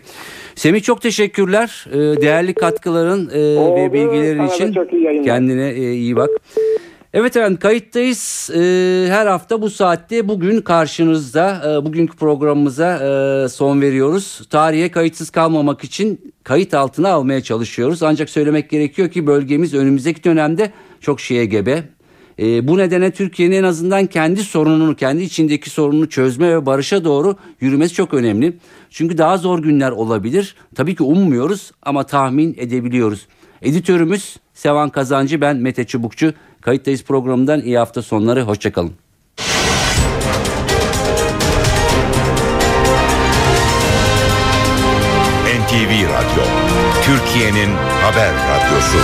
Semih 0.54 0.82
çok 0.82 1.02
teşekkürler. 1.02 1.86
Ee, 1.92 1.96
değerli 1.96 2.54
katkıların 2.54 3.30
e, 3.34 3.58
Oldu. 3.58 3.76
ve 3.80 3.92
bilgilerin 3.92 4.46
Sana 4.46 4.54
için. 4.54 4.72
çok 4.72 4.92
iyi. 4.92 5.22
Kendine 5.22 5.68
e, 5.68 5.92
iyi 5.92 6.16
bak. 6.16 6.28
Evet 7.14 7.36
efendim 7.36 7.58
kayıttayız. 7.58 8.50
Ee, 8.54 8.58
her 9.08 9.26
hafta 9.26 9.62
bu 9.62 9.70
saatte 9.70 10.28
bugün 10.28 10.60
karşınızda 10.60 11.62
e, 11.66 11.84
bugünkü 11.84 12.16
programımıza 12.16 13.48
son 13.48 13.80
veriyoruz. 13.80 14.48
Tarihe 14.50 14.90
kayıtsız 14.90 15.30
kalmamak 15.30 15.84
için 15.84 16.32
kayıt 16.44 16.74
altına 16.74 17.08
almaya 17.08 17.40
çalışıyoruz. 17.40 18.02
Ancak 18.02 18.30
söylemek 18.30 18.70
gerekiyor 18.70 19.08
ki 19.08 19.26
bölgemiz 19.26 19.74
önümüzdeki 19.74 20.24
dönemde 20.24 20.70
çok 21.00 21.20
şeye 21.20 21.44
gebe. 21.44 21.84
E, 22.38 22.68
bu 22.68 22.78
nedenle 22.78 23.10
Türkiye'nin 23.10 23.56
en 23.56 23.64
azından 23.64 24.06
kendi 24.06 24.42
sorununu, 24.42 24.96
kendi 24.96 25.22
içindeki 25.22 25.70
sorununu 25.70 26.08
çözme 26.08 26.56
ve 26.56 26.66
barışa 26.66 27.04
doğru 27.04 27.36
yürümesi 27.60 27.94
çok 27.94 28.14
önemli. 28.14 28.56
Çünkü 28.90 29.18
daha 29.18 29.36
zor 29.36 29.58
günler 29.58 29.90
olabilir. 29.90 30.54
Tabii 30.74 30.94
ki 30.94 31.02
ummuyoruz 31.02 31.70
ama 31.82 32.06
tahmin 32.06 32.54
edebiliyoruz. 32.58 33.26
Editörümüz 33.62 34.36
Sevan 34.54 34.90
Kazancı, 34.90 35.40
ben 35.40 35.56
Mete 35.56 35.84
Çubukçu. 35.84 36.32
Kayıttayız 36.60 37.02
programından 37.02 37.60
iyi 37.60 37.78
hafta 37.78 38.02
sonları, 38.02 38.42
hoşçakalın. 38.42 38.92
NTV 45.68 45.90
Radyo, 45.90 46.44
Türkiye'nin 47.04 47.74
haber 48.02 48.32
radyosu. 48.34 48.98